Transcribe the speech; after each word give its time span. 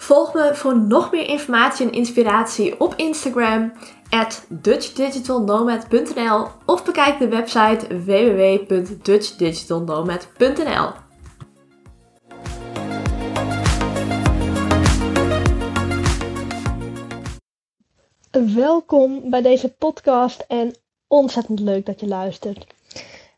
Volg 0.00 0.34
me 0.34 0.54
voor 0.54 0.78
nog 0.78 1.12
meer 1.12 1.28
informatie 1.28 1.86
en 1.86 1.92
inspiratie 1.92 2.80
op 2.80 2.94
Instagram 2.96 3.72
at 4.08 4.46
dutchdigitalnomad.nl 4.48 6.46
of 6.66 6.84
bekijk 6.84 7.18
de 7.18 7.28
website 7.28 8.02
www.dutchdigitalnomad.nl. 8.04 10.90
Welkom 18.54 19.30
bij 19.30 19.42
deze 19.42 19.68
podcast 19.68 20.44
en 20.48 20.74
ontzettend 21.08 21.60
leuk 21.60 21.86
dat 21.86 22.00
je 22.00 22.06
luistert. 22.06 22.66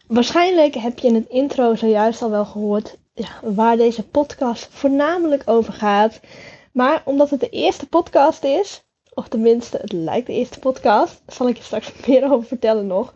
Waarschijnlijk 0.06 0.74
heb 0.74 0.98
je 0.98 1.08
in 1.08 1.14
het 1.14 1.28
intro 1.28 1.74
zojuist 1.74 2.22
al 2.22 2.30
wel 2.30 2.44
gehoord 2.44 3.00
waar 3.42 3.76
deze 3.76 4.06
podcast 4.06 4.68
voornamelijk 4.70 5.42
over 5.44 5.72
gaat. 5.72 6.20
Maar 6.72 7.02
omdat 7.04 7.30
het 7.30 7.40
de 7.40 7.48
eerste 7.48 7.88
podcast 7.88 8.44
is, 8.44 8.84
of 9.14 9.28
tenminste 9.28 9.76
het 9.80 9.92
lijkt 9.92 10.26
de 10.26 10.32
eerste 10.32 10.58
podcast, 10.58 11.22
zal 11.26 11.48
ik 11.48 11.56
je 11.56 11.62
straks 11.62 11.92
meer 12.06 12.32
over 12.32 12.46
vertellen 12.46 12.86
nog, 12.86 13.12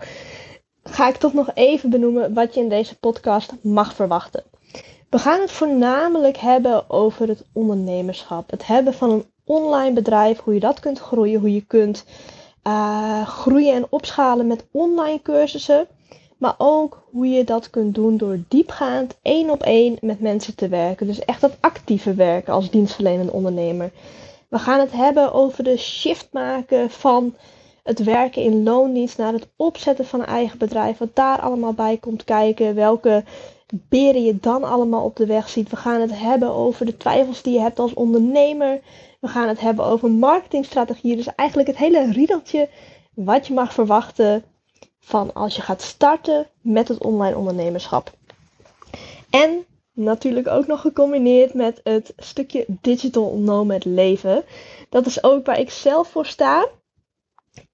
ga 0.82 1.08
ik 1.08 1.16
toch 1.16 1.32
nog 1.32 1.50
even 1.54 1.90
benoemen 1.90 2.34
wat 2.34 2.54
je 2.54 2.60
in 2.60 2.68
deze 2.68 2.98
podcast 2.98 3.52
mag 3.62 3.94
verwachten. 3.94 4.44
We 5.10 5.18
gaan 5.18 5.40
het 5.40 5.52
voornamelijk 5.52 6.36
hebben 6.36 6.90
over 6.90 7.28
het 7.28 7.44
ondernemerschap. 7.52 8.50
Het 8.50 8.66
hebben 8.66 8.94
van 8.94 9.10
een 9.10 9.24
online 9.44 9.92
bedrijf, 9.92 10.40
hoe 10.40 10.54
je 10.54 10.60
dat 10.60 10.80
kunt 10.80 10.98
groeien, 10.98 11.40
hoe 11.40 11.54
je 11.54 11.66
kunt 11.66 12.04
uh, 12.66 13.26
groeien 13.26 13.74
en 13.74 13.86
opschalen 13.88 14.46
met 14.46 14.66
online 14.70 15.22
cursussen. 15.22 15.86
Maar 16.36 16.54
ook 16.58 17.02
hoe 17.10 17.28
je 17.28 17.44
dat 17.44 17.70
kunt 17.70 17.94
doen 17.94 18.16
door 18.16 18.38
diepgaand 18.48 19.16
één 19.22 19.50
op 19.50 19.62
één 19.62 19.96
met 20.00 20.20
mensen 20.20 20.54
te 20.54 20.68
werken. 20.68 21.06
Dus 21.06 21.24
echt 21.24 21.40
dat 21.40 21.56
actieve 21.60 22.14
werken 22.14 22.52
als 22.52 22.70
dienstverlenende 22.70 23.32
ondernemer. 23.32 23.90
We 24.48 24.58
gaan 24.58 24.80
het 24.80 24.92
hebben 24.92 25.32
over 25.32 25.64
de 25.64 25.76
shift 25.76 26.28
maken 26.32 26.90
van 26.90 27.34
het 27.82 28.04
werken 28.04 28.42
in 28.42 28.62
loondienst 28.62 29.18
naar 29.18 29.32
het 29.32 29.48
opzetten 29.56 30.04
van 30.04 30.20
een 30.20 30.26
eigen 30.26 30.58
bedrijf. 30.58 30.98
Wat 30.98 31.14
daar 31.14 31.40
allemaal 31.40 31.72
bij 31.72 31.96
komt 31.96 32.24
kijken. 32.24 32.74
Welke 32.74 33.24
beren 33.88 34.24
je 34.24 34.38
dan 34.40 34.64
allemaal 34.64 35.04
op 35.04 35.16
de 35.16 35.26
weg 35.26 35.48
ziet. 35.48 35.70
We 35.70 35.76
gaan 35.76 36.00
het 36.00 36.18
hebben 36.18 36.50
over 36.50 36.86
de 36.86 36.96
twijfels 36.96 37.42
die 37.42 37.52
je 37.52 37.60
hebt 37.60 37.78
als 37.78 37.94
ondernemer. 37.94 38.80
We 39.20 39.28
gaan 39.28 39.48
het 39.48 39.60
hebben 39.60 39.84
over 39.84 40.10
marketingstrategieën. 40.10 41.16
Dus 41.16 41.34
eigenlijk 41.34 41.68
het 41.68 41.76
hele 41.76 42.12
riedeltje 42.12 42.68
wat 43.14 43.46
je 43.46 43.54
mag 43.54 43.72
verwachten 43.72 44.44
van 45.06 45.32
als 45.32 45.56
je 45.56 45.62
gaat 45.62 45.82
starten 45.82 46.46
met 46.60 46.88
het 46.88 46.98
online 46.98 47.36
ondernemerschap. 47.36 48.12
En 49.30 49.64
natuurlijk 49.92 50.48
ook 50.48 50.66
nog 50.66 50.80
gecombineerd 50.80 51.54
met 51.54 51.80
het 51.82 52.12
stukje 52.16 52.64
digital 52.68 53.36
nomad 53.36 53.84
leven. 53.84 54.44
Dat 54.88 55.06
is 55.06 55.22
ook 55.22 55.46
waar 55.46 55.58
ik 55.58 55.70
zelf 55.70 56.08
voor 56.08 56.26
sta. 56.26 56.68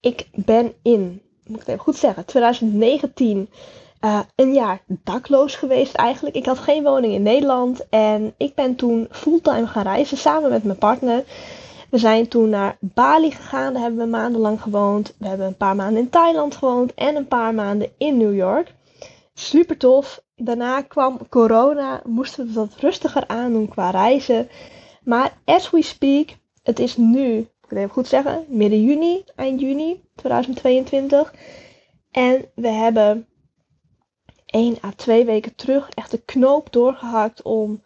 Ik 0.00 0.28
ben 0.34 0.72
in, 0.82 1.22
moet 1.47 1.60
ik 1.60 1.66
het 1.66 1.69
even 1.69 1.81
goed 1.81 1.97
zeggen, 1.97 2.25
2019 2.25 3.48
uh, 4.00 4.21
een 4.34 4.53
jaar 4.53 4.82
dakloos 4.87 5.54
geweest 5.54 5.94
eigenlijk. 5.94 6.37
Ik 6.37 6.47
had 6.47 6.59
geen 6.59 6.82
woning 6.82 7.15
in 7.15 7.22
Nederland 7.22 7.88
en 7.88 8.34
ik 8.37 8.54
ben 8.54 8.75
toen 8.75 9.09
fulltime 9.10 9.66
gaan 9.66 9.82
reizen 9.82 10.16
samen 10.16 10.50
met 10.50 10.65
mijn 10.65 10.78
partner. 10.78 11.25
We 11.92 11.98
zijn 11.98 12.28
toen 12.28 12.48
naar 12.48 12.76
Bali 12.80 13.30
gegaan, 13.30 13.72
daar 13.72 13.82
hebben 13.82 14.00
we 14.00 14.06
maandenlang 14.06 14.62
gewoond. 14.62 15.14
We 15.19 15.28
hebben 15.28 15.47
een 15.47 15.56
paar 15.56 15.76
maanden 15.76 16.03
in 16.03 16.10
Thailand 16.10 16.56
gewoond 16.56 16.94
en 16.94 17.16
een 17.16 17.28
paar 17.28 17.54
maanden 17.54 17.91
in 17.98 18.16
New 18.16 18.34
York. 18.34 18.75
Super 19.34 19.76
tof. 19.76 20.22
Daarna 20.36 20.82
kwam 20.82 21.28
corona, 21.28 22.03
moesten 22.06 22.47
we 22.47 22.53
wat 22.53 22.76
rustiger 22.76 23.26
aandoen 23.26 23.69
qua 23.69 23.91
reizen. 23.91 24.48
Maar 25.04 25.38
as 25.44 25.70
we 25.70 25.82
speak, 25.82 26.28
het 26.62 26.78
is 26.78 26.97
nu, 26.97 27.36
ik 27.38 27.48
kan 27.69 27.78
even 27.78 27.91
goed 27.91 28.06
zeggen, 28.06 28.44
midden 28.48 28.82
juni, 28.82 29.24
eind 29.36 29.60
juni 29.60 30.03
2022. 30.14 31.34
En 32.10 32.44
we 32.54 32.69
hebben 32.69 33.26
1 34.47 34.76
à 34.84 34.92
2 34.97 35.24
weken 35.24 35.54
terug 35.54 35.88
echt 35.88 36.10
de 36.10 36.22
knoop 36.24 36.72
doorgehakt 36.72 37.42
om 37.42 37.82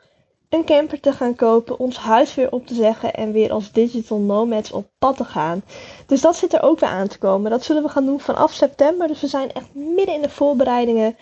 een 0.48 0.64
camper 0.64 1.00
te 1.00 1.12
gaan 1.12 1.34
kopen, 1.34 1.78
ons 1.78 1.96
huis 1.96 2.34
weer 2.34 2.52
op 2.52 2.66
te 2.66 2.74
zeggen 2.74 3.14
en 3.14 3.32
weer 3.32 3.52
als 3.52 3.72
digital 3.72 4.18
nomads 4.18 4.72
op 4.72 4.90
pad 4.98 5.16
te 5.16 5.24
gaan. 5.24 5.62
Dus 6.06 6.20
dat 6.20 6.36
zit 6.36 6.52
er 6.52 6.62
ook 6.62 6.80
weer 6.80 6.88
aan 6.88 7.08
te 7.08 7.18
komen. 7.18 7.50
Dat 7.50 7.64
zullen 7.64 7.82
we 7.82 7.88
gaan 7.88 8.06
doen 8.06 8.20
vanaf 8.20 8.52
september. 8.52 9.08
Dus 9.08 9.20
we 9.20 9.26
zijn 9.26 9.52
echt 9.52 9.74
midden 9.74 10.14
in 10.14 10.22
de 10.22 10.30
voorbereidingen, 10.30 11.16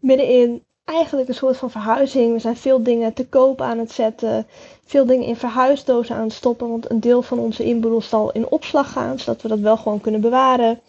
midden 0.00 0.28
in 0.28 0.64
eigenlijk 0.84 1.28
een 1.28 1.34
soort 1.34 1.56
van 1.56 1.70
verhuizing. 1.70 2.32
We 2.32 2.38
zijn 2.38 2.56
veel 2.56 2.82
dingen 2.82 3.12
te 3.12 3.28
koop 3.28 3.60
aan 3.60 3.78
het 3.78 3.92
zetten, 3.92 4.46
veel 4.84 5.06
dingen 5.06 5.26
in 5.26 5.36
verhuisdozen 5.36 6.16
aan 6.16 6.22
het 6.22 6.32
stoppen, 6.32 6.68
want 6.68 6.90
een 6.90 7.00
deel 7.00 7.22
van 7.22 7.38
onze 7.38 7.64
inboedel 7.64 8.00
zal 8.00 8.32
in 8.32 8.48
opslag 8.48 8.92
gaan, 8.92 9.18
zodat 9.18 9.42
we 9.42 9.48
dat 9.48 9.58
wel 9.58 9.76
gewoon 9.76 10.00
kunnen 10.00 10.20
bewaren. 10.20 10.80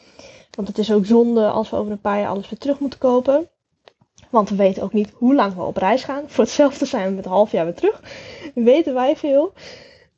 Want 0.52 0.68
het 0.68 0.78
is 0.78 0.92
ook 0.92 1.06
zonde 1.06 1.48
als 1.48 1.70
we 1.70 1.76
over 1.76 1.92
een 1.92 2.02
paar 2.02 2.20
jaar 2.20 2.30
alles 2.30 2.50
weer 2.50 2.60
terug 2.60 2.80
moeten 2.80 3.00
kopen. 3.00 3.50
Want 4.30 4.50
we 4.50 4.56
weten 4.56 4.84
ook 4.84 4.94
niet 4.94 5.12
hoe 5.14 5.36
lang 5.36 5.56
we 5.56 5.62
op 5.64 5.78
reis 5.78 6.04
gaan. 6.04 6.24
Voor 6.28 6.44
hetzelfde 6.44 6.86
zijn 6.86 7.10
we 7.10 7.16
met 7.16 7.26
een 7.26 7.32
half 7.32 7.52
jaar 7.52 7.66
weer 7.66 7.74
terug. 7.74 8.02
Weten 8.56 8.94
wij 8.94 9.16
veel. 9.16 9.54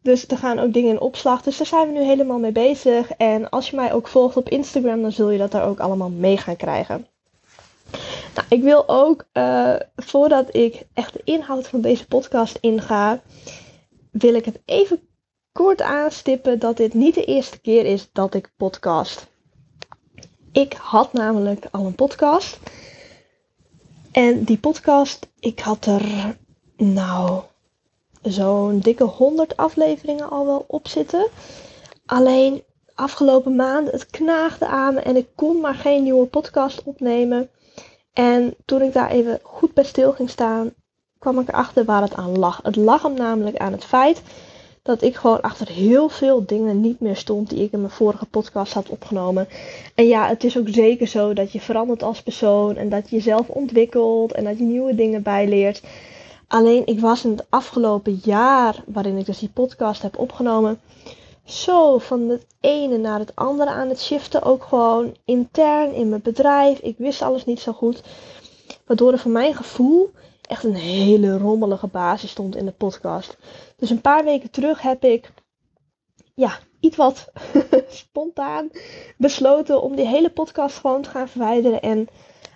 Dus 0.02 0.28
er 0.28 0.38
gaan 0.38 0.60
ook 0.60 0.74
dingen 0.74 0.90
in 0.90 1.00
opslag. 1.00 1.42
Dus 1.42 1.58
daar 1.58 1.68
zijn 1.68 1.88
we 1.88 2.00
nu 2.00 2.06
helemaal 2.06 2.40
mee 2.40 2.52
bezig. 2.52 3.12
En 3.12 3.50
als 3.50 3.70
je 3.70 3.76
mij 3.76 3.94
ook 3.94 4.08
volgt 4.08 4.38
op 4.38 4.50
Instagram, 4.50 5.02
dan 5.02 5.12
zul 5.12 5.30
je 5.30 5.38
dat 5.38 5.52
daar 5.52 5.68
ook 5.68 5.80
allemaal 5.80 6.10
mee 6.10 6.38
gaan 6.38 6.56
krijgen. 6.56 7.08
Nou, 8.36 8.48
ik 8.50 8.62
wil 8.62 8.90
ook, 8.90 9.26
uh, 9.34 9.76
voordat 9.96 10.56
ik 10.56 10.86
echt 10.94 11.14
de 11.14 11.22
inhoud 11.24 11.68
van 11.68 11.82
deze 11.82 12.08
podcast 12.08 12.58
inga, 12.62 13.22
wil 14.12 14.34
ik 14.34 14.46
het 14.46 14.60
even 14.66 15.00
kort 15.52 15.82
aanstippen 15.82 16.60
dat 16.60 16.78
dit 16.78 16.94
niet 16.94 17.16
de 17.16 17.26
eerste 17.26 17.60
keer 17.60 17.86
is 17.86 18.10
dat 18.12 18.34
ik 18.34 18.52
podcast. 18.58 19.28
Ik 20.52 20.74
had 20.74 21.14
namelijk 21.14 21.66
al 21.72 21.86
een 21.86 21.96
podcast. 21.96 22.60
En 24.12 24.44
die 24.44 24.58
podcast, 24.58 25.28
ik 25.40 25.60
had 25.60 25.86
er 25.86 26.36
nou 26.78 27.42
zo'n 28.22 28.80
dikke 28.80 29.04
100 29.04 29.58
afleveringen 29.58 30.30
al 30.30 30.46
wel 30.46 30.66
op 30.68 30.88
zitten. 30.88 31.28
Alleen 32.06 32.64
afgelopen 32.96 33.56
maanden, 33.56 33.94
het 33.94 34.06
knaagde 34.06 34.68
aan 34.68 34.94
me 34.94 35.00
en 35.00 35.16
ik 35.16 35.28
kon 35.36 35.60
maar 35.60 35.76
geen 35.76 36.04
nieuwe 36.04 36.26
podcast 36.26 36.84
opnemen. 36.84 37.50
En 38.14 38.56
toen 38.66 38.82
ik 38.82 38.94
daar 38.94 39.10
even 39.10 39.40
goed 39.44 39.74
bij 39.74 39.84
stil 39.84 40.12
ging 40.12 40.30
staan, 40.30 40.74
kwam 41.20 41.40
ik 41.40 41.48
erachter 41.48 41.86
waar 41.86 42.02
het 42.02 42.16
aan 42.16 42.38
lag. 42.38 42.60
Het 42.64 42.76
lag 42.76 43.02
hem 43.02 43.14
namelijk 43.14 43.58
aan 43.58 43.72
het 43.72 43.86
feit 43.86 44.22
dat 44.90 45.02
ik 45.02 45.16
gewoon 45.16 45.42
achter 45.42 45.68
heel 45.68 46.10
veel 46.10 46.46
dingen 46.46 46.82
niet 46.82 47.00
meer 47.00 47.16
stond 47.16 47.50
die 47.50 47.64
ik 47.64 47.72
in 47.72 47.80
mijn 47.80 47.92
vorige 47.92 48.26
podcast 48.26 48.74
had 48.74 48.90
opgenomen. 48.90 49.48
En 49.96 50.08
ja, 50.08 50.28
het 50.28 50.44
is 50.44 50.58
ook 50.58 50.68
zeker 50.70 51.08
zo 51.08 51.34
dat 51.34 51.52
je 51.52 51.62
verandert 51.62 52.04
als 52.04 52.22
persoon 52.22 52.76
en 52.76 52.90
dat 52.90 53.10
je 53.10 53.16
jezelf 53.16 53.48
ontwikkelt 53.50 54.32
en 54.32 54.44
dat 54.44 54.58
je 54.58 54.64
nieuwe 54.64 54.96
dingen 54.96 55.24
bijleert. 55.24 55.82
Alleen 56.48 56.86
ik 56.86 57.00
was 57.00 57.24
in 57.24 57.32
het 57.32 57.46
afgelopen 57.50 58.20
jaar, 58.24 58.84
waarin 58.86 59.18
ik 59.18 59.26
dus 59.26 59.40
die 59.40 59.50
podcast 59.54 60.02
heb 60.02 60.18
opgenomen, 60.18 60.80
zo 61.44 61.98
van 61.98 62.30
het 62.30 62.46
ene 62.60 62.98
naar 62.98 63.20
het 63.20 63.36
andere 63.36 63.70
aan 63.70 63.90
het 63.90 64.02
shiften. 64.02 64.44
Ook 64.44 64.64
gewoon 64.64 65.16
intern 65.26 65.94
in 65.94 66.10
mijn 66.10 66.22
bedrijf. 66.22 66.80
Ik 66.80 66.96
wist 66.98 67.22
alles 67.22 67.46
niet 67.46 67.60
zo 67.60 67.72
goed. 67.72 68.02
Waardoor 68.86 69.12
er 69.12 69.20
voor 69.20 69.32
mijn 69.32 69.56
gevoel 69.56 70.12
echt 70.42 70.64
een 70.64 70.76
hele 70.76 71.38
rommelige 71.38 71.88
basis 71.88 72.30
stond 72.30 72.56
in 72.56 72.66
de 72.66 72.72
podcast. 72.72 73.38
Dus 73.80 73.90
een 73.90 74.02
paar 74.02 74.24
weken 74.24 74.52
terug 74.52 74.82
heb 74.82 75.04
ik, 75.04 75.32
ja, 76.36 76.60
iets 76.80 76.98
wat 76.98 77.32
spontaan 77.90 78.70
besloten 79.18 79.82
om 79.82 79.96
die 79.96 80.08
hele 80.08 80.30
podcast 80.30 80.78
gewoon 80.78 81.02
te 81.02 81.10
gaan 81.10 81.30
verwijderen 81.30 81.82
en 81.82 82.08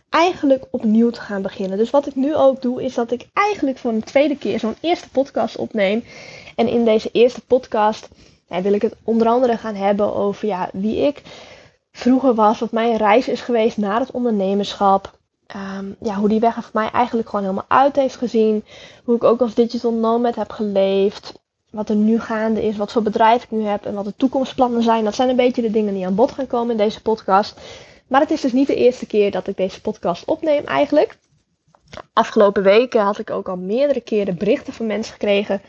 eigenlijk 0.10 0.66
opnieuw 0.72 1.10
te 1.10 1.22
gaan 1.22 1.42
beginnen. 1.42 1.78
Dus 1.78 1.90
wat 1.90 2.08
ik 2.08 2.16
nu 2.16 2.36
ook 2.36 2.62
doe, 2.62 2.84
is 2.84 2.94
dat 2.94 3.12
ik 3.12 3.28
eigenlijk 3.34 3.78
voor 3.78 3.92
een 3.92 4.04
tweede 4.04 4.38
keer 4.38 4.60
zo'n 4.60 4.76
eerste 4.82 5.10
podcast 5.10 5.56
opneem. 5.56 6.04
En 6.56 6.68
in 6.68 6.86
deze 6.86 7.10
eerste 7.12 7.42
podcast 7.42 8.10
wil 8.48 8.74
ik 8.74 8.82
het 8.82 8.96
onder 9.04 9.28
andere 9.28 9.58
gaan 9.58 9.76
hebben 9.76 10.16
over 10.16 10.48
ja, 10.48 10.70
wie 10.74 10.98
ik 10.98 11.22
vroeger 11.92 12.34
was, 12.36 12.60
wat 12.60 12.72
mijn 12.72 12.98
reis 12.98 13.28
is 13.28 13.42
geweest 13.42 13.78
naar 13.78 14.00
het 14.00 14.12
ondernemerschap. 14.12 15.20
Ehm, 15.54 15.86
ja, 16.00 16.16
hoe 16.16 16.30
die 16.30 16.40
weg 16.40 16.54
voor 16.54 16.70
mij 16.74 16.90
eigenlijk 16.92 17.30
gewoon 17.30 17.46
helemaal 17.46 17.66
uit 17.68 17.96
heeft 17.96 18.16
gezien. 18.16 18.64
Hoe 19.04 19.16
ik 19.16 19.24
ook 19.24 19.42
als 19.42 19.54
digital 19.54 19.94
nomad 19.94 20.36
heb 20.36 20.52
geleefd. 20.52 21.42
wat 21.70 21.90
er 21.90 21.96
nu 21.96 22.20
gaande 22.20 22.64
is, 22.64 22.78
wat 22.78 22.92
voor 22.92 23.02
bedrijf 23.02 23.44
ik 23.44 23.52
nu 23.52 23.64
heb 23.64 23.86
en 23.86 23.94
wat 23.94 24.06
de 24.06 24.14
toekomstplannen 24.18 24.84
zijn. 24.84 25.04
Dat 25.04 25.16
zijn 25.16 25.30
een 25.30 25.36
beetje 25.36 25.62
de 25.62 25.72
dingen 25.72 25.94
die 25.94 26.06
aan 26.06 26.16
bod 26.16 26.32
gaan 26.32 26.48
komen 26.48 26.72
in 26.72 26.78
deze 26.78 27.02
podcast. 27.02 27.60
Maar 28.08 28.22
het 28.22 28.32
is 28.32 28.42
dus 28.42 28.52
niet 28.52 28.68
de 28.68 28.76
eerste 28.76 29.06
keer 29.06 29.32
dat 29.32 29.48
ik 29.48 29.58
deze 29.58 29.82
podcast 29.82 30.26
opneem 30.26 30.66
eigenlijk. 30.66 31.18
Afgelopen 32.14 32.64
weken 32.64 33.02
had 33.02 33.20
ik 33.20 33.30
ook 33.30 33.50
al 33.50 33.58
meerdere 33.58 34.02
keren 34.02 34.38
berichten 34.38 34.74
van 34.74 34.86
mensen 34.86 35.14
gekregen. 35.14 35.62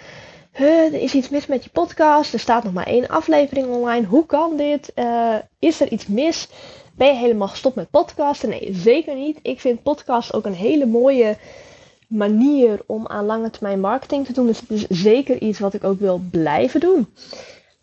Er 0.55 0.95
is 0.95 1.15
iets 1.15 1.29
mis 1.29 1.47
met 1.47 1.65
je 1.65 1.71
podcast. 1.71 2.33
Er 2.33 2.39
staat 2.39 2.65
nog 2.65 2.73
maar 2.73 2.87
één 2.87 3.09
aflevering 3.09 3.67
online. 3.67 4.07
Hoe 4.07 4.27
kan 4.27 4.57
dit? 4.57 4.93
Uh, 4.95 5.35
is 5.59 5.81
er 5.81 5.93
iets 5.93 6.07
mis? 6.07 6.49
Ben 6.97 7.07
je 7.07 7.15
helemaal 7.15 7.49
gestopt 7.49 7.75
met 7.75 7.91
podcasten? 7.91 8.49
Nee, 8.49 8.69
zeker 8.73 9.15
niet. 9.15 9.39
Ik 9.43 9.61
vind 9.61 9.83
podcast 9.83 10.35
ook 10.35 10.45
een 10.45 10.55
hele 10.55 10.87
mooie 10.87 11.37
manier 12.09 12.81
om 12.87 13.07
aan 13.07 13.27
lange 13.27 13.51
termijn 13.51 13.81
marketing 13.81 14.27
te 14.27 14.33
doen. 14.33 14.47
Dus 14.47 14.61
het 14.61 14.71
is 14.71 14.87
zeker 14.89 15.39
iets 15.41 15.59
wat 15.59 15.75
ik 15.75 15.85
ook 15.85 15.99
wil 15.99 16.21
blijven 16.31 16.81
doen. 16.81 17.07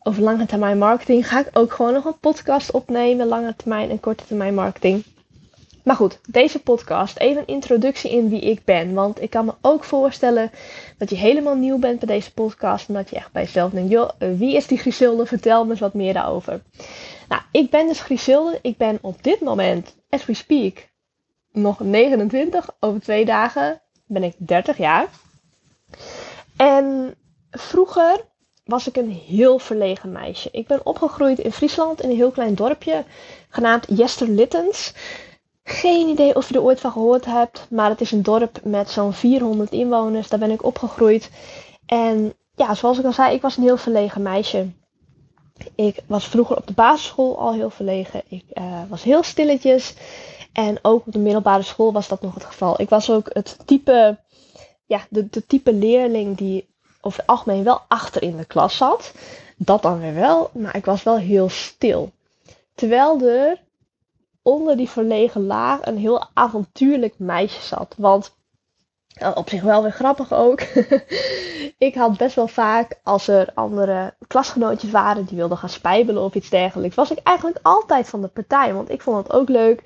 Over 0.03 0.23
lange 0.23 0.45
termijn 0.45 0.77
marketing 0.77 1.27
ga 1.27 1.39
ik 1.39 1.49
ook 1.53 1.73
gewoon 1.73 1.93
nog 1.93 2.05
een 2.05 2.19
podcast 2.19 2.71
opnemen. 2.71 3.27
Lange 3.27 3.55
termijn 3.55 3.89
en 3.89 3.99
korte 3.99 4.25
termijn 4.25 4.53
marketing. 4.53 5.03
Maar 5.83 5.95
goed, 5.95 6.19
deze 6.27 6.59
podcast, 6.59 7.17
even 7.17 7.41
een 7.41 7.47
introductie 7.47 8.11
in 8.11 8.29
wie 8.29 8.41
ik 8.41 8.63
ben. 8.65 8.93
Want 8.93 9.21
ik 9.21 9.29
kan 9.29 9.45
me 9.45 9.53
ook 9.61 9.83
voorstellen 9.83 10.51
dat 10.97 11.09
je 11.09 11.15
helemaal 11.15 11.55
nieuw 11.55 11.77
bent 11.77 11.99
bij 11.99 12.15
deze 12.15 12.33
podcast. 12.33 12.87
En 12.87 12.93
dat 12.93 13.09
je 13.09 13.15
echt 13.15 13.31
bij 13.31 13.43
jezelf 13.43 13.71
denkt, 13.71 13.91
joh, 13.91 14.09
wie 14.17 14.55
is 14.55 14.67
die 14.67 14.77
Griselde? 14.77 15.25
Vertel 15.25 15.65
me 15.65 15.71
eens 15.71 15.79
wat 15.79 15.93
meer 15.93 16.13
daarover. 16.13 16.61
Nou, 17.29 17.41
ik 17.51 17.69
ben 17.69 17.87
dus 17.87 18.01
Griselde. 18.01 18.59
Ik 18.61 18.77
ben 18.77 18.97
op 19.01 19.23
dit 19.23 19.39
moment, 19.39 19.95
as 20.09 20.25
we 20.25 20.33
speak, 20.33 20.89
nog 21.51 21.79
29. 21.79 22.69
Over 22.79 23.01
twee 23.01 23.25
dagen 23.25 23.81
ben 24.07 24.23
ik 24.23 24.33
30 24.37 24.77
jaar. 24.77 25.07
En 26.57 27.15
vroeger 27.51 28.29
was 28.63 28.87
ik 28.87 28.95
een 28.95 29.11
heel 29.11 29.59
verlegen 29.59 30.11
meisje. 30.11 30.49
Ik 30.51 30.67
ben 30.67 30.85
opgegroeid 30.85 31.39
in 31.39 31.51
Friesland 31.51 32.01
in 32.01 32.09
een 32.09 32.15
heel 32.15 32.31
klein 32.31 32.55
dorpje 32.55 33.03
genaamd 33.49 33.87
Littens. 34.19 34.93
Geen 35.71 36.07
idee 36.07 36.35
of 36.35 36.47
je 36.47 36.53
er 36.53 36.61
ooit 36.61 36.79
van 36.79 36.91
gehoord 36.91 37.25
hebt, 37.25 37.67
maar 37.69 37.89
het 37.89 38.01
is 38.01 38.11
een 38.11 38.23
dorp 38.23 38.59
met 38.63 38.89
zo'n 38.89 39.13
400 39.13 39.71
inwoners. 39.71 40.29
Daar 40.29 40.39
ben 40.39 40.51
ik 40.51 40.63
opgegroeid. 40.63 41.29
En 41.85 42.33
ja, 42.55 42.75
zoals 42.75 42.99
ik 42.99 43.05
al 43.05 43.13
zei, 43.13 43.35
ik 43.35 43.41
was 43.41 43.57
een 43.57 43.63
heel 43.63 43.77
verlegen 43.77 44.21
meisje. 44.21 44.69
Ik 45.75 45.99
was 46.05 46.27
vroeger 46.27 46.57
op 46.57 46.67
de 46.67 46.73
basisschool 46.73 47.39
al 47.39 47.53
heel 47.53 47.69
verlegen. 47.69 48.21
Ik 48.27 48.43
uh, 48.53 48.81
was 48.89 49.03
heel 49.03 49.23
stilletjes. 49.23 49.93
En 50.53 50.79
ook 50.81 51.05
op 51.05 51.13
de 51.13 51.19
middelbare 51.19 51.63
school 51.63 51.93
was 51.93 52.07
dat 52.07 52.21
nog 52.21 52.33
het 52.33 52.45
geval. 52.45 52.81
Ik 52.81 52.89
was 52.89 53.09
ook 53.09 53.29
het 53.33 53.57
type, 53.65 54.17
ja, 54.85 55.05
de, 55.09 55.29
de 55.29 55.45
type 55.45 55.73
leerling 55.73 56.37
die 56.37 56.67
over 57.01 57.19
het 57.19 57.27
algemeen 57.27 57.63
wel 57.63 57.81
achter 57.87 58.21
in 58.21 58.37
de 58.37 58.45
klas 58.45 58.77
zat. 58.77 59.13
Dat 59.55 59.81
dan 59.81 59.99
weer 59.99 60.13
wel, 60.13 60.49
maar 60.53 60.75
ik 60.75 60.85
was 60.85 61.03
wel 61.03 61.17
heel 61.17 61.49
stil. 61.49 62.11
Terwijl 62.75 63.21
er 63.21 63.61
onder 64.41 64.77
die 64.77 64.89
verlegen 64.89 65.45
laag 65.45 65.79
een 65.81 65.97
heel 65.97 66.25
avontuurlijk 66.33 67.13
meisje 67.17 67.61
zat. 67.61 67.95
Want 67.97 68.35
eh, 69.13 69.31
op 69.33 69.49
zich 69.49 69.61
wel 69.61 69.81
weer 69.81 69.91
grappig 69.91 70.33
ook. 70.33 70.61
ik 71.77 71.95
had 71.95 72.17
best 72.17 72.35
wel 72.35 72.47
vaak, 72.47 72.99
als 73.03 73.27
er 73.27 73.51
andere 73.53 74.13
klasgenootjes 74.27 74.91
waren 74.91 75.25
die 75.25 75.37
wilden 75.37 75.57
gaan 75.57 75.69
spijbelen 75.69 76.23
of 76.23 76.35
iets 76.35 76.49
dergelijks, 76.49 76.95
was 76.95 77.11
ik 77.11 77.19
eigenlijk 77.23 77.59
altijd 77.61 78.09
van 78.09 78.21
de 78.21 78.27
partij. 78.27 78.73
Want 78.73 78.89
ik 78.89 79.01
vond 79.01 79.17
het 79.17 79.33
ook 79.33 79.49
leuk 79.49 79.81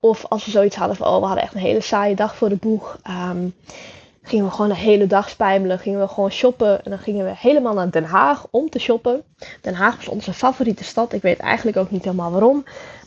of 0.00 0.24
als 0.28 0.44
we 0.44 0.50
zoiets 0.50 0.76
hadden 0.76 0.96
van, 0.96 1.06
oh, 1.06 1.20
we 1.20 1.26
hadden 1.26 1.44
echt 1.44 1.54
een 1.54 1.60
hele 1.60 1.80
saaie 1.80 2.14
dag 2.14 2.36
voor 2.36 2.48
de 2.48 2.56
boeg. 2.56 2.98
Um, 3.30 3.54
gingen 4.22 4.44
we 4.44 4.50
gewoon 4.50 4.70
een 4.70 4.76
hele 4.76 5.06
dag 5.06 5.28
spijmelen. 5.28 5.78
Gingen 5.78 6.00
we 6.00 6.08
gewoon 6.08 6.30
shoppen. 6.30 6.84
En 6.84 6.90
dan 6.90 6.98
gingen 6.98 7.24
we 7.24 7.32
helemaal 7.36 7.74
naar 7.74 7.90
Den 7.90 8.04
Haag 8.04 8.46
om 8.50 8.70
te 8.70 8.78
shoppen. 8.78 9.22
Den 9.60 9.74
Haag 9.74 9.96
was 9.96 10.08
onze 10.08 10.32
favoriete 10.32 10.84
stad. 10.84 11.12
Ik 11.12 11.22
weet 11.22 11.38
eigenlijk 11.38 11.76
ook 11.76 11.90
niet 11.90 12.04
helemaal 12.04 12.30
waarom. 12.30 12.64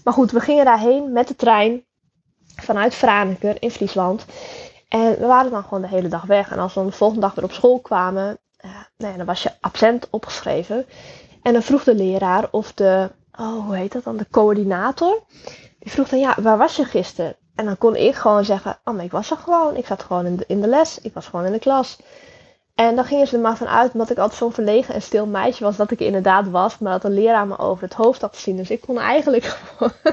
Maar 0.10 0.18
goed, 0.18 0.32
we 0.32 0.40
gingen 0.40 0.66
daarheen 0.66 1.12
met 1.12 1.28
de 1.28 1.36
trein. 1.36 1.86
Vanuit 2.56 2.94
Franeker 2.94 3.56
in 3.60 3.72
Friesland. 3.72 4.26
En 4.88 5.20
we 5.20 5.26
waren 5.26 5.52
dan 5.52 5.64
gewoon 5.64 5.82
de 5.82 5.88
hele 5.88 6.08
dag 6.08 6.26
weg. 6.26 6.52
En 6.52 6.60
als 6.60 6.74
we 6.74 6.86
de 6.86 6.92
volgende 6.92 7.22
dag 7.22 7.36
weer 7.36 7.44
op 7.44 7.52
school 7.52 7.80
kwamen. 7.80 8.38
Uh, 8.66 8.72
nee, 8.98 9.18
dan 9.18 9.26
was 9.26 9.44
je 9.44 9.52
absent 9.60 10.08
opgeschreven. 10.10 10.86
En 11.42 11.54
dan 11.54 11.62
vroeg 11.62 11.84
de 11.84 11.96
leraar 11.96 12.48
of 12.52 12.74
de, 12.74 13.12
oh, 13.40 13.66
hoe 13.66 13.76
heet 13.76 13.92
dat 13.92 14.04
dan? 14.04 14.18
De 14.18 14.28
coördinator. 14.32 15.24
Die 15.80 15.92
vroeg 15.92 16.10
dan, 16.10 16.20
ja, 16.20 16.36
waar 16.42 16.58
was 16.58 16.76
je 16.76 16.86
gisteren? 16.86 17.36
En 17.56 17.66
dan 17.66 17.78
kon 17.78 17.96
ik 17.96 18.16
gewoon 18.16 18.46
zeggen, 18.46 18.80
oh 18.84 19.02
ik 19.02 19.12
was 19.12 19.32
er 19.32 19.38
gewoon. 19.38 19.76
Ik 19.76 19.86
zat 19.86 20.04
gewoon 20.04 20.44
in 20.48 20.62
de 20.62 20.68
les. 20.68 21.00
Ik 21.02 21.14
was 21.14 21.26
gewoon 21.28 21.46
in 21.46 21.52
de 21.52 21.60
klas. 21.60 21.98
En 22.80 22.96
dan 22.96 23.06
gingen 23.06 23.28
ze 23.28 23.36
er 23.36 23.42
maar 23.42 23.58
vanuit, 23.58 23.94
omdat 23.94 24.10
ik 24.10 24.18
altijd 24.18 24.40
zo'n 24.40 24.54
verlegen 24.54 24.94
en 24.94 25.02
stil 25.02 25.26
meisje 25.26 25.64
was, 25.64 25.78
dat 25.78 25.92
ik 25.92 26.00
inderdaad 26.00 26.50
was, 26.50 26.78
maar 26.78 26.92
dat 26.92 27.02
de 27.02 27.10
leraar 27.10 27.48
me 27.48 27.58
over 27.58 27.84
het 27.84 27.94
hoofd 27.94 28.22
had 28.22 28.36
gezien. 28.36 28.58
Dus 28.58 28.70
ik 28.70 28.82
kon 28.82 29.00
eigenlijk 29.00 29.60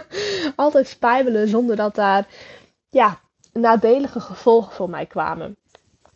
altijd 0.57 0.89
spijbelen 0.89 1.49
zonder 1.49 1.77
dat 1.77 1.95
daar, 1.95 2.27
ja, 2.91 3.19
nadelige 3.53 4.21
gevolgen 4.21 4.73
voor 4.73 4.91
mij 4.91 5.07
kwamen. 5.07 5.57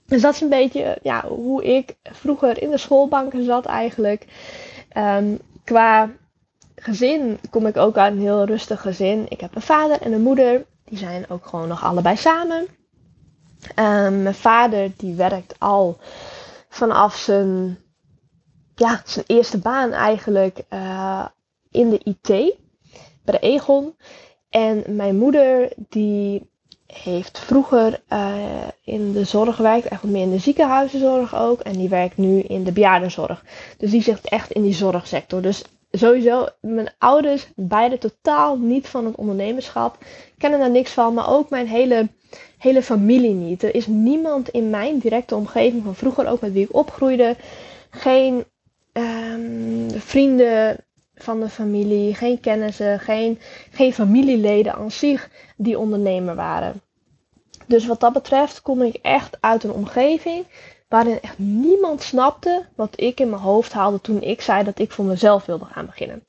Dus 0.06 0.22
dat 0.22 0.34
is 0.34 0.40
een 0.40 0.48
beetje, 0.48 0.98
ja, 1.02 1.26
hoe 1.26 1.64
ik 1.64 1.96
vroeger 2.02 2.62
in 2.62 2.70
de 2.70 2.78
schoolbanken 2.78 3.44
zat 3.44 3.66
eigenlijk. 3.66 4.26
Um, 4.96 5.38
qua 5.64 6.10
gezin 6.74 7.38
kom 7.50 7.66
ik 7.66 7.76
ook 7.76 7.96
uit 7.96 8.12
een 8.12 8.20
heel 8.20 8.44
rustig 8.44 8.80
gezin. 8.80 9.26
Ik 9.28 9.40
heb 9.40 9.54
een 9.54 9.62
vader 9.62 10.00
en 10.00 10.12
een 10.12 10.22
moeder. 10.22 10.64
Die 10.84 10.98
zijn 10.98 11.24
ook 11.28 11.46
gewoon 11.46 11.68
nog 11.68 11.84
allebei 11.84 12.16
samen. 12.16 12.66
Um, 13.76 14.22
mijn 14.22 14.34
vader 14.34 14.90
die 14.96 15.14
werkt 15.14 15.54
al 15.58 15.98
vanaf 16.70 17.16
zijn, 17.16 17.78
ja, 18.74 19.02
zijn 19.04 19.24
eerste 19.28 19.58
baan 19.58 19.92
eigenlijk 19.92 20.62
uh, 20.70 21.26
in 21.70 21.90
de 21.90 22.00
IT 22.04 22.28
bij 23.24 23.38
de 23.38 23.38
Egon. 23.38 23.94
En 24.50 24.84
mijn 24.88 25.16
moeder 25.16 25.72
die 25.88 26.50
heeft 26.86 27.38
vroeger 27.38 28.02
uh, 28.12 28.68
in 28.84 29.12
de 29.12 29.24
zorg 29.24 29.56
gewerkt, 29.56 29.86
eigenlijk 29.86 30.16
meer 30.16 30.26
in 30.26 30.30
de 30.30 30.42
ziekenhuizenzorg 30.42 31.34
ook. 31.34 31.60
En 31.60 31.72
die 31.72 31.88
werkt 31.88 32.16
nu 32.16 32.40
in 32.40 32.64
de 32.64 32.72
bejaardenzorg. 32.72 33.44
Dus 33.78 33.90
die 33.90 34.02
zit 34.02 34.28
echt 34.28 34.50
in 34.50 34.62
die 34.62 34.74
zorgsector. 34.74 35.42
Dus 35.42 35.64
sowieso, 35.90 36.46
mijn 36.60 36.90
ouders, 36.98 37.48
beide 37.56 37.98
totaal 37.98 38.58
niet 38.58 38.88
van 38.88 39.04
het 39.06 39.14
ondernemerschap, 39.14 39.98
kennen 40.38 40.58
daar 40.58 40.70
niks 40.70 40.92
van, 40.92 41.14
maar 41.14 41.30
ook 41.30 41.50
mijn 41.50 41.66
hele, 41.66 42.08
hele 42.58 42.82
familie 42.82 43.34
niet. 43.34 43.62
Er 43.62 43.74
is 43.74 43.86
niemand 43.86 44.48
in 44.48 44.70
mijn 44.70 44.98
directe 44.98 45.34
omgeving 45.36 45.82
van 45.84 45.94
vroeger, 45.94 46.28
ook 46.28 46.40
met 46.40 46.52
wie 46.52 46.64
ik 46.64 46.74
opgroeide, 46.74 47.36
geen 47.90 48.44
um, 48.92 49.90
vrienden 49.90 50.76
van 51.14 51.40
de 51.40 51.48
familie, 51.48 52.14
geen 52.14 52.40
kennissen, 52.40 53.00
geen, 53.00 53.38
geen 53.70 53.92
familieleden 53.92 54.74
aan 54.74 54.90
zich 54.90 55.30
die 55.56 55.78
ondernemer 55.78 56.34
waren. 56.34 56.80
Dus 57.66 57.86
wat 57.86 58.00
dat 58.00 58.12
betreft 58.12 58.62
kom 58.62 58.82
ik 58.82 58.94
echt 59.02 59.36
uit 59.40 59.64
een 59.64 59.72
omgeving 59.72 60.46
waarin 60.90 61.20
echt 61.20 61.38
niemand 61.38 62.02
snapte 62.02 62.64
wat 62.74 62.92
ik 62.94 63.20
in 63.20 63.30
mijn 63.30 63.42
hoofd 63.42 63.72
haalde 63.72 64.00
toen 64.00 64.22
ik 64.22 64.40
zei 64.40 64.64
dat 64.64 64.78
ik 64.78 64.92
voor 64.92 65.04
mezelf 65.04 65.46
wilde 65.46 65.64
gaan 65.64 65.86
beginnen. 65.86 66.22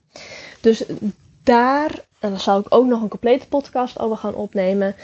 Dus 0.59 0.83
daar, 1.43 1.91
en 2.19 2.29
daar 2.29 2.39
zal 2.39 2.59
ik 2.59 2.65
ook 2.69 2.85
nog 2.85 3.01
een 3.01 3.09
complete 3.09 3.47
podcast 3.47 3.99
over 3.99 4.17
gaan 4.17 4.35
opnemen. 4.35 4.95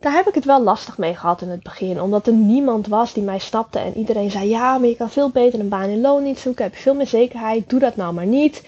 Daar 0.00 0.12
heb 0.12 0.28
ik 0.28 0.34
het 0.34 0.44
wel 0.44 0.62
lastig 0.62 0.98
mee 0.98 1.14
gehad 1.14 1.42
in 1.42 1.48
het 1.48 1.62
begin. 1.62 2.00
Omdat 2.00 2.26
er 2.26 2.32
niemand 2.32 2.86
was 2.86 3.12
die 3.12 3.22
mij 3.22 3.38
snapte. 3.38 3.78
En 3.78 3.96
iedereen 3.96 4.30
zei: 4.30 4.48
Ja, 4.48 4.78
maar 4.78 4.88
je 4.88 4.96
kan 4.96 5.10
veel 5.10 5.30
beter 5.30 5.60
een 5.60 5.68
baan 5.68 5.88
in 5.88 6.00
loon 6.00 6.22
niet 6.22 6.38
zoeken. 6.38 6.64
Heb 6.64 6.74
je 6.74 6.80
veel 6.80 6.94
meer 6.94 7.06
zekerheid. 7.06 7.70
Doe 7.70 7.80
dat 7.80 7.96
nou 7.96 8.14
maar 8.14 8.26
niet. 8.26 8.62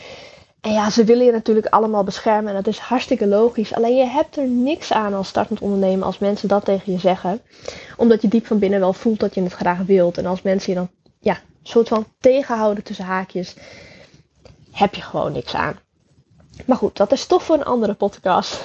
En 0.64 0.72
ja, 0.72 0.90
ze 0.90 1.04
willen 1.04 1.24
je 1.24 1.32
natuurlijk 1.32 1.66
allemaal 1.66 2.04
beschermen 2.04 2.48
en 2.48 2.54
dat 2.54 2.66
is 2.66 2.78
hartstikke 2.78 3.26
logisch. 3.26 3.74
Alleen 3.74 3.96
je 3.96 4.06
hebt 4.06 4.36
er 4.36 4.48
niks 4.48 4.92
aan 4.92 5.14
als 5.14 5.28
startend 5.28 5.60
ondernemen 5.60 6.06
als 6.06 6.18
mensen 6.18 6.48
dat 6.48 6.64
tegen 6.64 6.92
je 6.92 6.98
zeggen. 6.98 7.40
Omdat 7.96 8.22
je 8.22 8.28
diep 8.28 8.46
van 8.46 8.58
binnen 8.58 8.80
wel 8.80 8.92
voelt 8.92 9.20
dat 9.20 9.34
je 9.34 9.42
het 9.42 9.52
graag 9.52 9.78
wilt. 9.78 10.18
En 10.18 10.26
als 10.26 10.42
mensen 10.42 10.72
je 10.72 10.78
dan, 10.78 10.88
ja, 11.20 11.38
soort 11.62 11.88
van 11.88 12.06
tegenhouden 12.20 12.84
tussen 12.84 13.04
haakjes, 13.04 13.54
heb 14.70 14.94
je 14.94 15.02
gewoon 15.02 15.32
niks 15.32 15.54
aan. 15.54 15.78
Maar 16.66 16.76
goed, 16.76 16.96
dat 16.96 17.12
is 17.12 17.26
toch 17.26 17.42
voor 17.42 17.56
een 17.56 17.64
andere 17.64 17.94
podcast. 17.94 18.62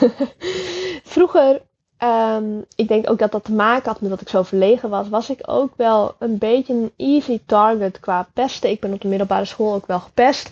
Vroeger, 1.04 1.62
um, 2.04 2.66
ik 2.76 2.88
denk 2.88 3.10
ook 3.10 3.20
dat 3.20 3.32
dat 3.32 3.44
te 3.44 3.54
maken 3.54 3.92
had 3.92 4.02
met 4.02 4.10
dat 4.10 4.22
ik 4.22 4.30
zo 4.30 4.44
verlegen 4.44 4.90
was, 4.90 5.10
was 5.10 5.30
ik 5.30 5.40
ook 5.46 5.74
wel 5.76 6.16
een 6.20 6.38
beetje 6.38 6.74
een 6.74 6.92
easy 6.98 7.40
target 7.46 8.00
qua 8.00 8.28
pesten. 8.34 8.70
Ik 8.70 8.80
ben 8.80 8.94
op 8.94 9.02
de 9.02 9.08
middelbare 9.08 9.46
school 9.46 9.74
ook 9.74 9.88
wel 9.88 10.00
gepest. 10.00 10.52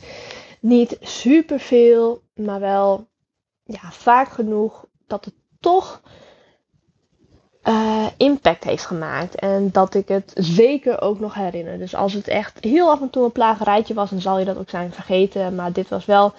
Niet 0.59 0.97
superveel, 1.01 2.21
maar 2.35 2.59
wel 2.59 3.07
ja, 3.63 3.91
vaak 3.91 4.29
genoeg 4.29 4.85
dat 5.07 5.25
het 5.25 5.33
toch 5.59 6.01
uh, 7.63 8.05
impact 8.17 8.63
heeft 8.63 8.85
gemaakt. 8.85 9.35
En 9.35 9.71
dat 9.71 9.93
ik 9.93 10.07
het 10.07 10.31
zeker 10.35 11.01
ook 11.01 11.19
nog 11.19 11.33
herinner. 11.33 11.77
Dus 11.77 11.95
als 11.95 12.13
het 12.13 12.27
echt 12.27 12.63
heel 12.63 12.89
af 12.89 13.01
en 13.01 13.09
toe 13.09 13.23
een 13.25 13.31
plagerijtje 13.31 13.93
was, 13.93 14.09
dan 14.09 14.21
zal 14.21 14.39
je 14.39 14.45
dat 14.45 14.57
ook 14.57 14.69
zijn 14.69 14.93
vergeten. 14.93 15.55
Maar 15.55 15.71
dit 15.71 15.89
was 15.89 16.05
wel. 16.05 16.33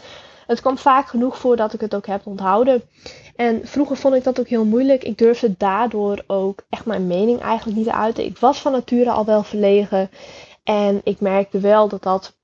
Het 0.47 0.61
kwam 0.61 0.79
vaak 0.79 1.09
genoeg 1.09 1.39
voor 1.39 1.57
dat 1.57 1.73
ik 1.73 1.81
het 1.81 1.95
ook 1.95 2.07
heb 2.07 2.27
onthouden. 2.27 2.83
En 3.37 3.61
vroeger 3.65 3.97
vond 3.97 4.15
ik 4.15 4.25
dat 4.25 4.41
ook 4.41 4.49
heel 4.49 4.65
moeilijk. 4.65 5.05
Ik 5.05 5.19
durfde 5.19 5.55
daardoor 5.57 6.25
ook 6.27 6.63
echt 6.69 6.87
mijn 6.87 7.07
mening 7.07 7.41
eigenlijk 7.41 7.77
niet 7.77 7.87
te 7.87 7.95
uiten. 7.95 8.25
Ik 8.25 8.39
was 8.39 8.61
van 8.61 8.73
nature 8.73 9.11
al 9.11 9.25
wel 9.25 9.43
verlegen. 9.43 10.11
En 10.65 11.01
ik 11.05 11.21
merkte 11.21 11.61
wel 11.61 11.89
dat 11.89 12.03
dat 12.03 12.38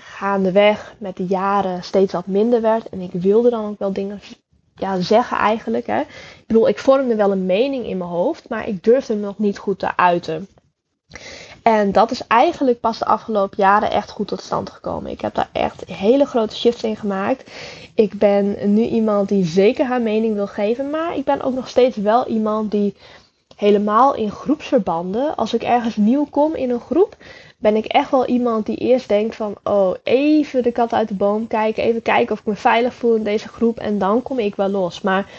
gaandeweg 0.00 0.94
met 0.98 1.16
de 1.16 1.26
jaren 1.26 1.82
steeds 1.82 2.12
wat 2.12 2.26
minder 2.26 2.60
werd. 2.60 2.88
En 2.88 3.00
ik 3.00 3.12
wilde 3.12 3.50
dan 3.50 3.64
ook 3.64 3.78
wel 3.78 3.92
dingen 3.92 4.20
ja, 4.74 5.00
zeggen 5.00 5.36
eigenlijk. 5.36 5.86
Hè. 5.86 6.00
Ik 6.00 6.44
bedoel, 6.46 6.68
ik 6.68 6.78
vormde 6.78 7.14
wel 7.14 7.32
een 7.32 7.46
mening 7.46 7.86
in 7.86 7.98
mijn 7.98 8.10
hoofd, 8.10 8.48
maar 8.48 8.68
ik 8.68 8.84
durfde 8.84 9.12
hem 9.12 9.22
nog 9.22 9.38
niet 9.38 9.58
goed 9.58 9.78
te 9.78 9.96
uiten. 9.96 10.48
En 11.62 11.92
dat 11.92 12.10
is 12.10 12.26
eigenlijk 12.26 12.80
pas 12.80 12.98
de 12.98 13.04
afgelopen 13.04 13.56
jaren 13.58 13.90
echt 13.90 14.10
goed 14.10 14.28
tot 14.28 14.42
stand 14.42 14.70
gekomen. 14.70 15.10
Ik 15.10 15.20
heb 15.20 15.34
daar 15.34 15.48
echt 15.52 15.84
hele 15.86 16.24
grote 16.24 16.56
shifts 16.56 16.82
in 16.82 16.96
gemaakt. 16.96 17.50
Ik 17.94 18.12
ben 18.18 18.74
nu 18.74 18.82
iemand 18.82 19.28
die 19.28 19.44
zeker 19.44 19.86
haar 19.86 20.02
mening 20.02 20.34
wil 20.34 20.46
geven, 20.46 20.90
maar 20.90 21.16
ik 21.16 21.24
ben 21.24 21.42
ook 21.42 21.54
nog 21.54 21.68
steeds 21.68 21.96
wel 21.96 22.26
iemand 22.26 22.70
die 22.70 22.96
helemaal 23.60 24.14
in 24.14 24.30
groepsverbanden, 24.30 25.36
als 25.36 25.54
ik 25.54 25.62
ergens 25.62 25.96
nieuw 25.96 26.26
kom 26.30 26.54
in 26.54 26.70
een 26.70 26.80
groep, 26.80 27.16
ben 27.58 27.76
ik 27.76 27.84
echt 27.84 28.10
wel 28.10 28.26
iemand 28.26 28.66
die 28.66 28.76
eerst 28.76 29.08
denkt 29.08 29.36
van, 29.36 29.54
oh, 29.62 29.94
even 30.02 30.62
de 30.62 30.72
kat 30.72 30.92
uit 30.92 31.08
de 31.08 31.14
boom 31.14 31.46
kijken, 31.46 31.82
even 31.82 32.02
kijken 32.02 32.32
of 32.32 32.38
ik 32.38 32.46
me 32.46 32.54
veilig 32.54 32.94
voel 32.94 33.14
in 33.14 33.22
deze 33.22 33.48
groep 33.48 33.78
en 33.78 33.98
dan 33.98 34.22
kom 34.22 34.38
ik 34.38 34.54
wel 34.54 34.68
los. 34.68 35.00
Maar 35.00 35.30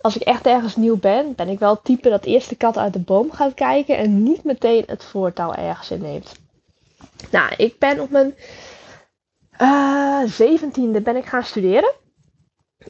als 0.00 0.16
ik 0.16 0.22
echt 0.22 0.46
ergens 0.46 0.76
nieuw 0.76 0.96
ben, 0.96 1.34
ben 1.34 1.48
ik 1.48 1.58
wel 1.58 1.70
het 1.74 1.84
type 1.84 2.08
dat 2.08 2.24
eerst 2.24 2.48
de 2.48 2.56
kat 2.56 2.78
uit 2.78 2.92
de 2.92 2.98
boom 2.98 3.32
gaat 3.32 3.54
kijken 3.54 3.96
en 3.96 4.22
niet 4.22 4.44
meteen 4.44 4.82
het 4.86 5.04
voortouw 5.04 5.52
ergens 5.52 5.90
inneemt. 5.90 6.32
Nou, 7.30 7.52
ik 7.56 7.78
ben 7.78 8.00
op 8.00 8.10
mijn 8.10 8.34
uh, 9.60 10.22
zeventiende 10.26 11.00
ben 11.00 11.16
ik 11.16 11.24
gaan 11.24 11.44
studeren. 11.44 11.92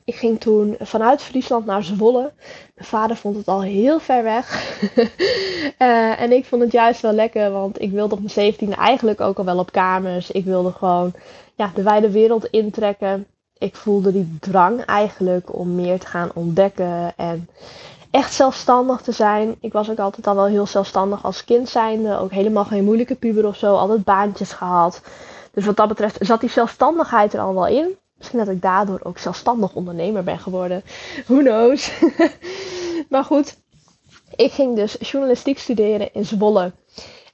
Ik 0.04 0.14
ging 0.14 0.40
toen 0.40 0.76
vanuit 0.80 1.22
Friesland 1.22 1.66
naar 1.66 1.82
Zwolle. 1.82 2.32
Mijn 2.74 2.88
vader 2.88 3.16
vond 3.16 3.36
het 3.36 3.48
al 3.48 3.62
heel 3.62 4.00
ver 4.00 4.22
weg. 4.22 4.78
uh, 5.78 6.20
en 6.22 6.32
ik 6.32 6.44
vond 6.44 6.62
het 6.62 6.72
juist 6.72 7.00
wel 7.00 7.12
lekker, 7.12 7.50
want 7.50 7.80
ik 7.80 7.90
wilde 7.90 8.14
op 8.14 8.20
mijn 8.20 8.30
zeventiende 8.30 8.76
eigenlijk 8.76 9.20
ook 9.20 9.38
al 9.38 9.44
wel 9.44 9.58
op 9.58 9.72
kamers. 9.72 10.30
Ik 10.30 10.44
wilde 10.44 10.72
gewoon 10.72 11.12
ja, 11.54 11.70
de 11.74 11.82
wijde 11.82 12.10
wereld 12.10 12.44
intrekken. 12.44 13.26
Ik 13.58 13.76
voelde 13.76 14.12
die 14.12 14.36
drang 14.40 14.84
eigenlijk 14.84 15.54
om 15.58 15.74
meer 15.74 15.98
te 15.98 16.06
gaan 16.06 16.30
ontdekken 16.34 17.12
en 17.16 17.48
echt 18.10 18.34
zelfstandig 18.34 19.00
te 19.00 19.12
zijn. 19.12 19.56
Ik 19.60 19.72
was 19.72 19.90
ook 19.90 19.98
altijd 19.98 20.26
al 20.26 20.34
wel 20.34 20.46
heel 20.46 20.66
zelfstandig 20.66 21.24
als 21.24 21.44
kind 21.44 21.68
zijnde. 21.68 22.18
Ook 22.18 22.30
helemaal 22.30 22.64
geen 22.64 22.84
moeilijke 22.84 23.14
puber 23.14 23.46
of 23.46 23.56
zo. 23.56 23.74
Altijd 23.74 24.04
baantjes 24.04 24.52
gehad. 24.52 25.02
Dus 25.52 25.64
wat 25.64 25.76
dat 25.76 25.88
betreft 25.88 26.16
zat 26.20 26.40
die 26.40 26.50
zelfstandigheid 26.50 27.34
er 27.34 27.40
al 27.40 27.54
wel 27.54 27.66
in. 27.66 27.96
Misschien 28.24 28.44
dat 28.44 28.54
ik 28.54 28.62
daardoor 28.62 29.00
ook 29.02 29.18
zelfstandig 29.18 29.74
ondernemer 29.74 30.24
ben 30.24 30.38
geworden. 30.38 30.82
Who 31.26 31.38
knows? 31.38 31.92
maar 33.10 33.24
goed, 33.24 33.56
ik 34.36 34.52
ging 34.52 34.76
dus 34.76 34.96
journalistiek 35.00 35.58
studeren 35.58 36.12
in 36.12 36.24
Zwolle. 36.24 36.72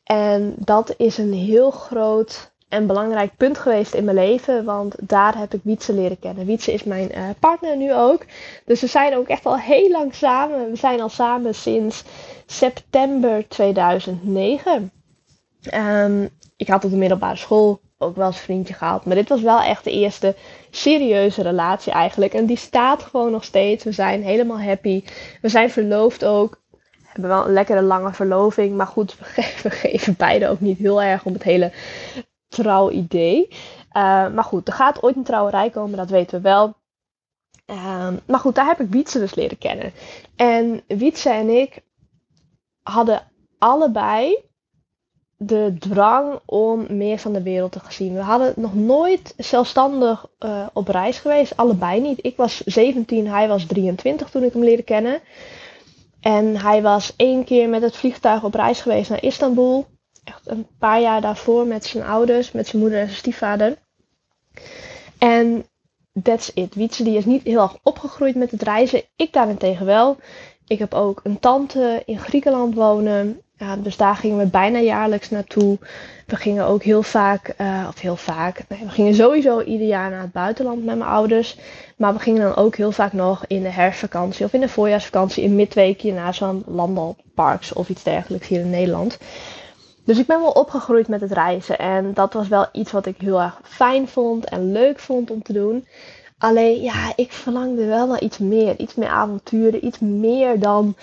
En 0.04 0.54
dat 0.58 0.94
is 0.96 1.18
een 1.18 1.32
heel 1.32 1.70
groot 1.70 2.52
en 2.68 2.86
belangrijk 2.86 3.36
punt 3.36 3.58
geweest 3.58 3.94
in 3.94 4.04
mijn 4.04 4.16
leven. 4.16 4.64
Want 4.64 4.94
daar 5.00 5.38
heb 5.38 5.54
ik 5.54 5.60
Wietse 5.62 5.92
leren 5.92 6.18
kennen. 6.18 6.46
Wietse 6.46 6.72
is 6.72 6.84
mijn 6.84 7.10
uh, 7.14 7.28
partner 7.38 7.76
nu 7.76 7.94
ook. 7.94 8.24
Dus 8.64 8.80
we 8.80 8.86
zijn 8.86 9.16
ook 9.16 9.28
echt 9.28 9.46
al 9.46 9.58
heel 9.58 9.90
lang 9.90 10.14
samen. 10.14 10.70
We 10.70 10.76
zijn 10.76 11.00
al 11.00 11.08
samen 11.08 11.54
sinds 11.54 12.04
september 12.46 13.48
2009. 13.48 14.72
Um, 14.72 14.90
ehm, 15.60 16.26
ik 16.56 16.68
had 16.68 16.84
op 16.84 16.90
de 16.90 16.96
middelbare 16.96 17.36
school 17.36 17.80
ook 18.02 18.16
wel 18.16 18.26
eens 18.26 18.40
vriendje 18.40 18.74
gehad. 18.74 19.04
Maar 19.04 19.14
dit 19.14 19.28
was 19.28 19.40
wel 19.40 19.60
echt 19.60 19.84
de 19.84 19.90
eerste 19.90 20.34
serieuze 20.70 21.42
relatie 21.42 21.92
eigenlijk. 21.92 22.34
En 22.34 22.46
die 22.46 22.56
staat 22.56 23.02
gewoon 23.02 23.30
nog 23.30 23.44
steeds. 23.44 23.84
We 23.84 23.92
zijn 23.92 24.22
helemaal 24.22 24.60
happy. 24.60 25.04
We 25.40 25.48
zijn 25.48 25.70
verloofd 25.70 26.24
ook. 26.24 26.60
We 26.70 27.06
hebben 27.06 27.30
wel 27.30 27.46
een 27.46 27.52
lekkere 27.52 27.82
lange 27.82 28.12
verloving. 28.12 28.76
Maar 28.76 28.86
goed, 28.86 29.18
we 29.18 29.24
geven, 29.24 29.70
geven 29.90 30.14
beide 30.16 30.48
ook 30.48 30.60
niet 30.60 30.78
heel 30.78 31.02
erg 31.02 31.24
om 31.24 31.32
het 31.32 31.42
hele 31.42 31.72
trouwidee. 32.48 33.48
Uh, 33.48 34.32
maar 34.32 34.44
goed, 34.44 34.68
er 34.68 34.74
gaat 34.74 35.02
ooit 35.02 35.16
een 35.16 35.24
trouwerij 35.24 35.70
komen, 35.70 35.96
dat 35.96 36.10
weten 36.10 36.36
we 36.36 36.48
wel. 36.48 36.74
Uh, 37.66 38.08
maar 38.26 38.40
goed, 38.40 38.54
daar 38.54 38.66
heb 38.66 38.80
ik 38.80 38.90
Wietse 38.90 39.18
dus 39.18 39.34
leren 39.34 39.58
kennen. 39.58 39.92
En 40.36 40.82
Wietse 40.86 41.30
en 41.30 41.48
ik 41.48 41.82
hadden 42.82 43.22
allebei 43.58 44.49
de 45.42 45.76
drang 45.78 46.38
om 46.44 46.86
meer 46.96 47.18
van 47.18 47.32
de 47.32 47.42
wereld 47.42 47.72
te 47.72 47.80
zien. 47.88 48.14
We 48.14 48.20
hadden 48.20 48.52
nog 48.56 48.74
nooit 48.74 49.34
zelfstandig 49.36 50.26
uh, 50.40 50.66
op 50.72 50.88
reis 50.88 51.18
geweest, 51.18 51.56
allebei 51.56 52.00
niet. 52.00 52.18
Ik 52.24 52.36
was 52.36 52.60
17, 52.64 53.28
hij 53.28 53.48
was 53.48 53.66
23 53.66 54.30
toen 54.30 54.42
ik 54.42 54.52
hem 54.52 54.64
leerde 54.64 54.82
kennen. 54.82 55.20
En 56.20 56.56
hij 56.56 56.82
was 56.82 57.12
één 57.16 57.44
keer 57.44 57.68
met 57.68 57.82
het 57.82 57.96
vliegtuig 57.96 58.44
op 58.44 58.54
reis 58.54 58.80
geweest 58.80 59.10
naar 59.10 59.22
Istanbul. 59.22 59.86
Echt 60.24 60.48
een 60.48 60.66
paar 60.78 61.00
jaar 61.00 61.20
daarvoor 61.20 61.66
met 61.66 61.84
zijn 61.84 62.04
ouders, 62.04 62.52
met 62.52 62.66
zijn 62.66 62.82
moeder 62.82 62.98
en 62.98 63.06
zijn 63.06 63.18
stiefvader. 63.18 63.76
En 65.18 65.66
that's 66.22 66.50
it. 66.54 66.74
Wietse 66.74 67.02
die 67.04 67.16
is 67.16 67.24
niet 67.24 67.42
heel 67.42 67.62
erg 67.62 67.76
opgegroeid 67.82 68.34
met 68.34 68.50
het 68.50 68.62
reizen. 68.62 69.02
Ik 69.16 69.32
daarentegen 69.32 69.86
wel. 69.86 70.16
Ik 70.66 70.78
heb 70.78 70.94
ook 70.94 71.20
een 71.22 71.38
tante 71.38 72.02
in 72.06 72.18
Griekenland 72.18 72.74
wonen. 72.74 73.42
Dus 73.78 73.96
daar 73.96 74.16
gingen 74.16 74.38
we 74.38 74.46
bijna 74.46 74.78
jaarlijks 74.78 75.30
naartoe. 75.30 75.78
We 76.26 76.36
gingen 76.36 76.66
ook 76.66 76.82
heel 76.82 77.02
vaak, 77.02 77.54
uh, 77.60 77.86
of 77.88 78.00
heel 78.00 78.16
vaak, 78.16 78.62
nee, 78.68 78.80
we 78.84 78.88
gingen 78.88 79.14
sowieso 79.14 79.60
ieder 79.60 79.86
jaar 79.86 80.10
naar 80.10 80.20
het 80.20 80.32
buitenland 80.32 80.84
met 80.84 80.98
mijn 80.98 81.10
ouders. 81.10 81.58
Maar 81.96 82.12
we 82.12 82.18
gingen 82.18 82.42
dan 82.42 82.56
ook 82.56 82.76
heel 82.76 82.92
vaak 82.92 83.12
nog 83.12 83.44
in 83.46 83.62
de 83.62 83.68
herfstvakantie 83.68 84.44
of 84.44 84.52
in 84.52 84.60
de 84.60 84.68
voorjaarsvakantie 84.68 85.44
in 85.44 85.54
midweekje 85.54 86.12
naar 86.12 86.34
zo'n 86.34 86.62
landalparks 86.66 87.72
of 87.72 87.88
iets 87.88 88.02
dergelijks 88.02 88.48
hier 88.48 88.60
in 88.60 88.70
Nederland. 88.70 89.18
Dus 90.04 90.18
ik 90.18 90.26
ben 90.26 90.40
wel 90.40 90.50
opgegroeid 90.50 91.08
met 91.08 91.20
het 91.20 91.32
reizen 91.32 91.78
en 91.78 92.14
dat 92.14 92.32
was 92.32 92.48
wel 92.48 92.66
iets 92.72 92.92
wat 92.92 93.06
ik 93.06 93.16
heel 93.18 93.40
erg 93.40 93.60
fijn 93.62 94.08
vond 94.08 94.44
en 94.44 94.72
leuk 94.72 94.98
vond 94.98 95.30
om 95.30 95.42
te 95.42 95.52
doen. 95.52 95.86
Alleen 96.38 96.82
ja, 96.82 97.12
ik 97.16 97.32
verlangde 97.32 97.84
wel 97.84 98.06
naar 98.06 98.20
iets 98.20 98.38
meer, 98.38 98.78
iets 98.78 98.94
meer 98.94 99.08
avonturen, 99.08 99.86
iets 99.86 99.98
meer 99.98 100.58
dan 100.60 100.94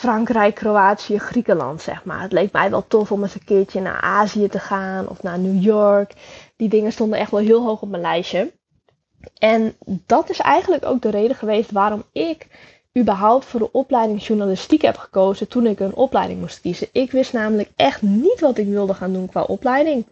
Frankrijk, 0.00 0.54
Kroatië, 0.54 1.18
Griekenland, 1.18 1.82
zeg 1.82 2.04
maar. 2.04 2.20
Het 2.20 2.32
leek 2.32 2.52
mij 2.52 2.70
wel 2.70 2.86
tof 2.86 3.12
om 3.12 3.22
eens 3.22 3.34
een 3.34 3.44
keertje 3.44 3.80
naar 3.80 4.00
Azië 4.00 4.48
te 4.48 4.58
gaan 4.58 5.08
of 5.08 5.22
naar 5.22 5.38
New 5.38 5.62
York. 5.62 6.12
Die 6.56 6.68
dingen 6.68 6.92
stonden 6.92 7.18
echt 7.18 7.30
wel 7.30 7.40
heel 7.40 7.62
hoog 7.64 7.82
op 7.82 7.88
mijn 7.88 8.02
lijstje. 8.02 8.52
En 9.38 9.74
dat 10.06 10.30
is 10.30 10.38
eigenlijk 10.38 10.84
ook 10.84 11.02
de 11.02 11.10
reden 11.10 11.36
geweest 11.36 11.70
waarom 11.70 12.02
ik 12.12 12.46
überhaupt 12.98 13.44
voor 13.44 13.60
de 13.60 13.72
opleiding 13.72 14.26
journalistiek 14.26 14.82
heb 14.82 14.96
gekozen 14.96 15.48
toen 15.48 15.66
ik 15.66 15.80
een 15.80 15.94
opleiding 15.94 16.40
moest 16.40 16.60
kiezen. 16.60 16.88
Ik 16.92 17.10
wist 17.10 17.32
namelijk 17.32 17.70
echt 17.76 18.02
niet 18.02 18.40
wat 18.40 18.58
ik 18.58 18.68
wilde 18.68 18.94
gaan 18.94 19.12
doen 19.12 19.28
qua 19.28 19.42
opleiding. 19.42 20.06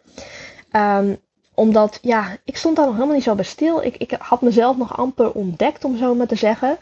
Um, 0.72 1.18
omdat, 1.58 1.98
ja, 2.02 2.36
ik 2.44 2.56
stond 2.56 2.76
daar 2.76 2.84
nog 2.84 2.94
helemaal 2.94 3.14
niet 3.14 3.24
zo 3.24 3.34
bij 3.34 3.44
stil. 3.44 3.82
Ik, 3.82 3.96
ik 3.96 4.14
had 4.18 4.42
mezelf 4.42 4.76
nog 4.76 4.96
amper 4.96 5.32
ontdekt, 5.32 5.84
om 5.84 5.96
zo 5.96 6.14
maar 6.14 6.26
te 6.26 6.34
zeggen. 6.34 6.78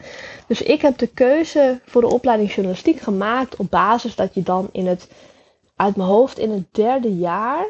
Dus 0.47 0.61
ik 0.61 0.81
heb 0.81 0.97
de 0.97 1.07
keuze 1.07 1.79
voor 1.85 2.01
de 2.01 2.13
opleiding 2.13 2.53
journalistiek 2.53 2.99
gemaakt 2.99 3.55
op 3.55 3.69
basis 3.69 4.15
dat 4.15 4.33
je 4.33 4.43
dan 4.43 4.69
in 4.71 4.87
het, 4.87 5.07
uit 5.75 5.95
mijn 5.95 6.09
hoofd, 6.09 6.39
in 6.39 6.51
het 6.51 6.65
derde 6.71 7.15
jaar, 7.15 7.65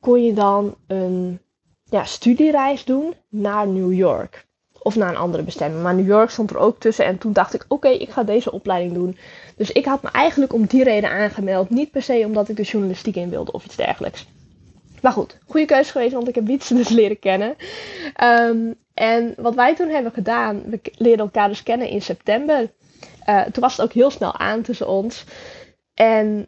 kon 0.00 0.24
je 0.24 0.32
dan 0.32 0.74
een 0.86 1.40
ja, 1.84 2.04
studiereis 2.04 2.84
doen 2.84 3.14
naar 3.28 3.68
New 3.68 3.92
York. 3.92 4.46
Of 4.82 4.96
naar 4.96 5.08
een 5.08 5.16
andere 5.16 5.42
bestemming. 5.42 5.82
Maar 5.82 5.94
New 5.94 6.06
York 6.06 6.30
stond 6.30 6.50
er 6.50 6.58
ook 6.58 6.78
tussen. 6.78 7.04
En 7.04 7.18
toen 7.18 7.32
dacht 7.32 7.54
ik, 7.54 7.64
oké, 7.68 7.88
ik 7.88 8.10
ga 8.10 8.22
deze 8.22 8.52
opleiding 8.52 8.92
doen. 8.92 9.18
Dus 9.56 9.72
ik 9.72 9.84
had 9.84 10.02
me 10.02 10.10
eigenlijk 10.10 10.52
om 10.52 10.66
die 10.66 10.84
reden 10.84 11.10
aangemeld. 11.10 11.70
Niet 11.70 11.90
per 11.90 12.02
se 12.02 12.22
omdat 12.26 12.48
ik 12.48 12.56
de 12.56 12.62
journalistiek 12.62 13.16
in 13.16 13.30
wilde 13.30 13.52
of 13.52 13.64
iets 13.64 13.76
dergelijks. 13.76 14.26
Maar 15.06 15.14
goed, 15.14 15.38
goede 15.46 15.66
keuze 15.66 15.90
geweest, 15.90 16.12
want 16.12 16.28
ik 16.28 16.34
heb 16.34 16.46
Wietse 16.46 16.74
dus 16.74 16.88
leren 17.00 17.18
kennen. 17.18 17.56
Um, 18.22 18.74
en 18.94 19.34
wat 19.36 19.54
wij 19.54 19.74
toen 19.74 19.88
hebben 19.88 20.12
gedaan, 20.12 20.62
we 20.66 20.80
leerden 20.82 21.24
elkaar 21.24 21.48
dus 21.48 21.62
kennen 21.62 21.88
in 21.88 22.02
september. 22.02 22.70
Uh, 23.28 23.42
toen 23.42 23.62
was 23.62 23.76
het 23.76 23.86
ook 23.86 23.92
heel 23.92 24.10
snel 24.10 24.34
aan 24.38 24.62
tussen 24.62 24.88
ons. 24.88 25.24
En 25.94 26.46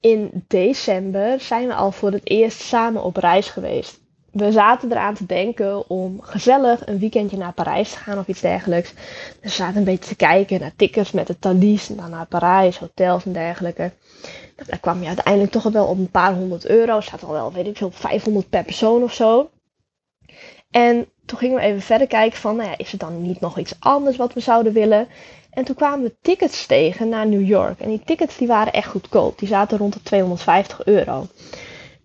in 0.00 0.44
december 0.48 1.40
zijn 1.40 1.66
we 1.66 1.74
al 1.74 1.92
voor 1.92 2.12
het 2.12 2.28
eerst 2.28 2.60
samen 2.60 3.02
op 3.02 3.16
reis 3.16 3.48
geweest. 3.48 4.00
We 4.32 4.52
zaten 4.52 4.90
eraan 4.90 5.14
te 5.14 5.26
denken 5.26 5.88
om 5.88 6.20
gezellig 6.20 6.86
een 6.86 6.98
weekendje 6.98 7.36
naar 7.36 7.52
Parijs 7.52 7.90
te 7.90 7.98
gaan 7.98 8.18
of 8.18 8.26
iets 8.26 8.40
dergelijks. 8.40 8.92
Dus 8.94 9.02
we 9.40 9.48
zaten 9.48 9.76
een 9.76 9.84
beetje 9.84 10.08
te 10.08 10.16
kijken 10.16 10.60
naar 10.60 10.76
tickets 10.76 11.12
met 11.12 11.26
de 11.26 11.38
Thalys 11.38 11.88
naar 11.88 12.26
Parijs, 12.26 12.78
hotels 12.78 13.24
en 13.24 13.32
dergelijke. 13.32 13.92
Daar 14.56 14.78
kwam 14.78 15.00
je 15.00 15.06
uiteindelijk 15.06 15.52
toch 15.52 15.62
wel 15.62 15.86
op 15.86 15.98
een 15.98 16.10
paar 16.10 16.34
honderd 16.34 16.66
euro. 16.66 17.00
Staat 17.00 17.22
al 17.22 17.32
wel, 17.32 17.52
weet 17.52 17.66
ik 17.66 17.76
veel, 17.76 17.90
500 17.90 18.48
per 18.48 18.64
persoon 18.64 19.02
of 19.02 19.12
zo. 19.12 19.50
En 20.70 21.06
toen 21.24 21.38
gingen 21.38 21.56
we 21.56 21.62
even 21.62 21.80
verder 21.80 22.06
kijken 22.06 22.38
van, 22.38 22.56
nou 22.56 22.68
ja, 22.68 22.78
is 22.78 22.92
er 22.92 22.98
dan 22.98 23.22
niet 23.22 23.40
nog 23.40 23.58
iets 23.58 23.74
anders 23.78 24.16
wat 24.16 24.32
we 24.32 24.40
zouden 24.40 24.72
willen? 24.72 25.08
En 25.50 25.64
toen 25.64 25.74
kwamen 25.74 26.02
we 26.02 26.16
tickets 26.20 26.66
tegen 26.66 27.08
naar 27.08 27.26
New 27.26 27.46
York. 27.46 27.80
En 27.80 27.88
die 27.88 28.02
tickets 28.04 28.36
die 28.36 28.46
waren 28.46 28.72
echt 28.72 28.88
goedkoop. 28.88 29.38
Die 29.38 29.48
zaten 29.48 29.78
rond 29.78 29.92
de 29.92 30.02
250 30.02 30.84
euro. 30.84 31.26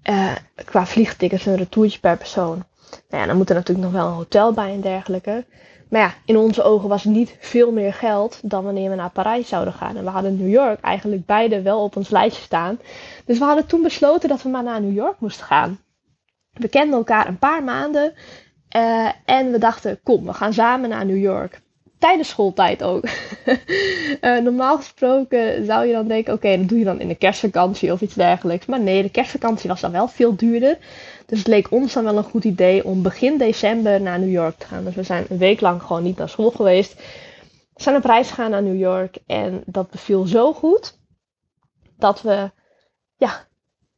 Uh, 0.04 0.36
qua 0.66 0.86
vliegtickets 0.86 1.46
en 1.46 1.56
retourtje 1.56 2.00
per 2.00 2.18
persoon. 2.18 2.64
Nou 3.10 3.22
ja, 3.22 3.26
dan 3.26 3.38
moet 3.38 3.50
er 3.50 3.56
natuurlijk 3.56 3.88
nog 3.88 4.02
wel 4.02 4.08
een 4.08 4.16
hotel 4.16 4.54
bij 4.54 4.74
en 4.74 4.82
dergelijke. 4.82 5.46
Maar 5.90 6.02
ja, 6.02 6.14
in 6.26 6.38
onze 6.38 6.64
ogen 6.64 6.90
was 6.90 7.04
niet 7.04 7.36
veel 7.40 7.72
meer 7.72 7.94
geld 7.94 8.40
dan 8.44 8.64
wanneer 8.64 8.90
we 8.90 8.96
naar 8.96 9.10
Parijs 9.10 9.48
zouden 9.48 9.74
gaan. 9.74 9.98
En 9.98 10.04
we 10.04 10.10
hadden 10.10 10.38
New 10.38 10.50
York 10.50 10.82
eigenlijk 10.82 11.26
beide 11.26 11.62
wel 11.62 11.84
op 11.84 11.96
ons 11.96 12.10
lijstje 12.10 12.44
staan. 12.44 12.80
Dus 13.26 13.38
we 13.38 13.44
hadden 13.44 13.66
toen 13.66 13.82
besloten 13.82 14.30
dat 14.30 14.42
we 14.42 14.50
maar 14.50 14.64
naar 14.64 14.82
New 14.82 14.96
York 14.96 15.20
moesten 15.20 15.46
gaan. 15.46 15.80
We 16.54 16.68
kenden 16.68 16.98
elkaar 16.98 17.28
een 17.28 17.40
paar 17.40 17.64
maanden. 17.64 18.14
Uh, 18.76 19.10
en 19.26 19.52
we 19.52 19.58
dachten, 19.58 20.00
kom, 20.04 20.26
we 20.26 20.34
gaan 20.34 20.54
samen 20.54 20.90
naar 20.90 21.06
New 21.06 21.22
York. 21.22 21.62
Tijdens 21.98 22.30
schooltijd 22.30 22.84
ook. 22.84 23.04
uh, 24.22 24.38
normaal 24.48 24.78
gesproken 24.78 25.66
zou 25.66 25.86
je 25.86 25.94
dan 25.94 26.08
denken, 26.08 26.34
oké, 26.34 26.58
dat 26.58 26.70
doe 26.70 26.80
je 26.80 26.86
dan 26.86 27.00
in 27.00 27.08
de 27.08 27.16
kerstvakantie 27.16 27.92
of 27.92 28.02
iets 28.02 28.14
dergelijks. 28.14 28.66
Maar 28.66 28.80
nee, 28.80 29.02
de 29.02 29.10
kerstvakantie 29.10 29.70
was 29.70 29.82
dan 29.82 29.92
wel 29.92 30.08
veel 30.08 30.36
duurder. 30.36 30.78
Dus 31.30 31.38
het 31.38 31.48
leek 31.48 31.72
ons 31.72 31.94
dan 31.94 32.04
wel 32.04 32.18
een 32.18 32.24
goed 32.24 32.44
idee 32.44 32.86
om 32.86 33.02
begin 33.02 33.38
december 33.38 34.02
naar 34.02 34.20
New 34.20 34.32
York 34.32 34.58
te 34.58 34.66
gaan. 34.66 34.84
Dus 34.84 34.96
we 34.96 35.04
zijn 35.04 35.26
een 35.30 35.38
week 35.38 35.62
lang 35.62 35.82
gewoon 35.82 36.04
niet 36.04 36.18
naar 36.18 36.30
school 36.30 36.52
geweest. 36.52 36.94
We 37.74 37.84
zijn 37.84 37.96
op 37.96 38.06
reis 38.06 38.30
gegaan 38.30 38.52
naar 38.52 38.64
New 38.64 38.80
York 38.80 39.18
en 39.26 39.64
dat 39.66 39.90
beviel 39.90 40.26
zo 40.26 40.54
goed 40.54 40.98
dat 41.98 42.22
we 42.22 42.52
ja, 43.18 43.48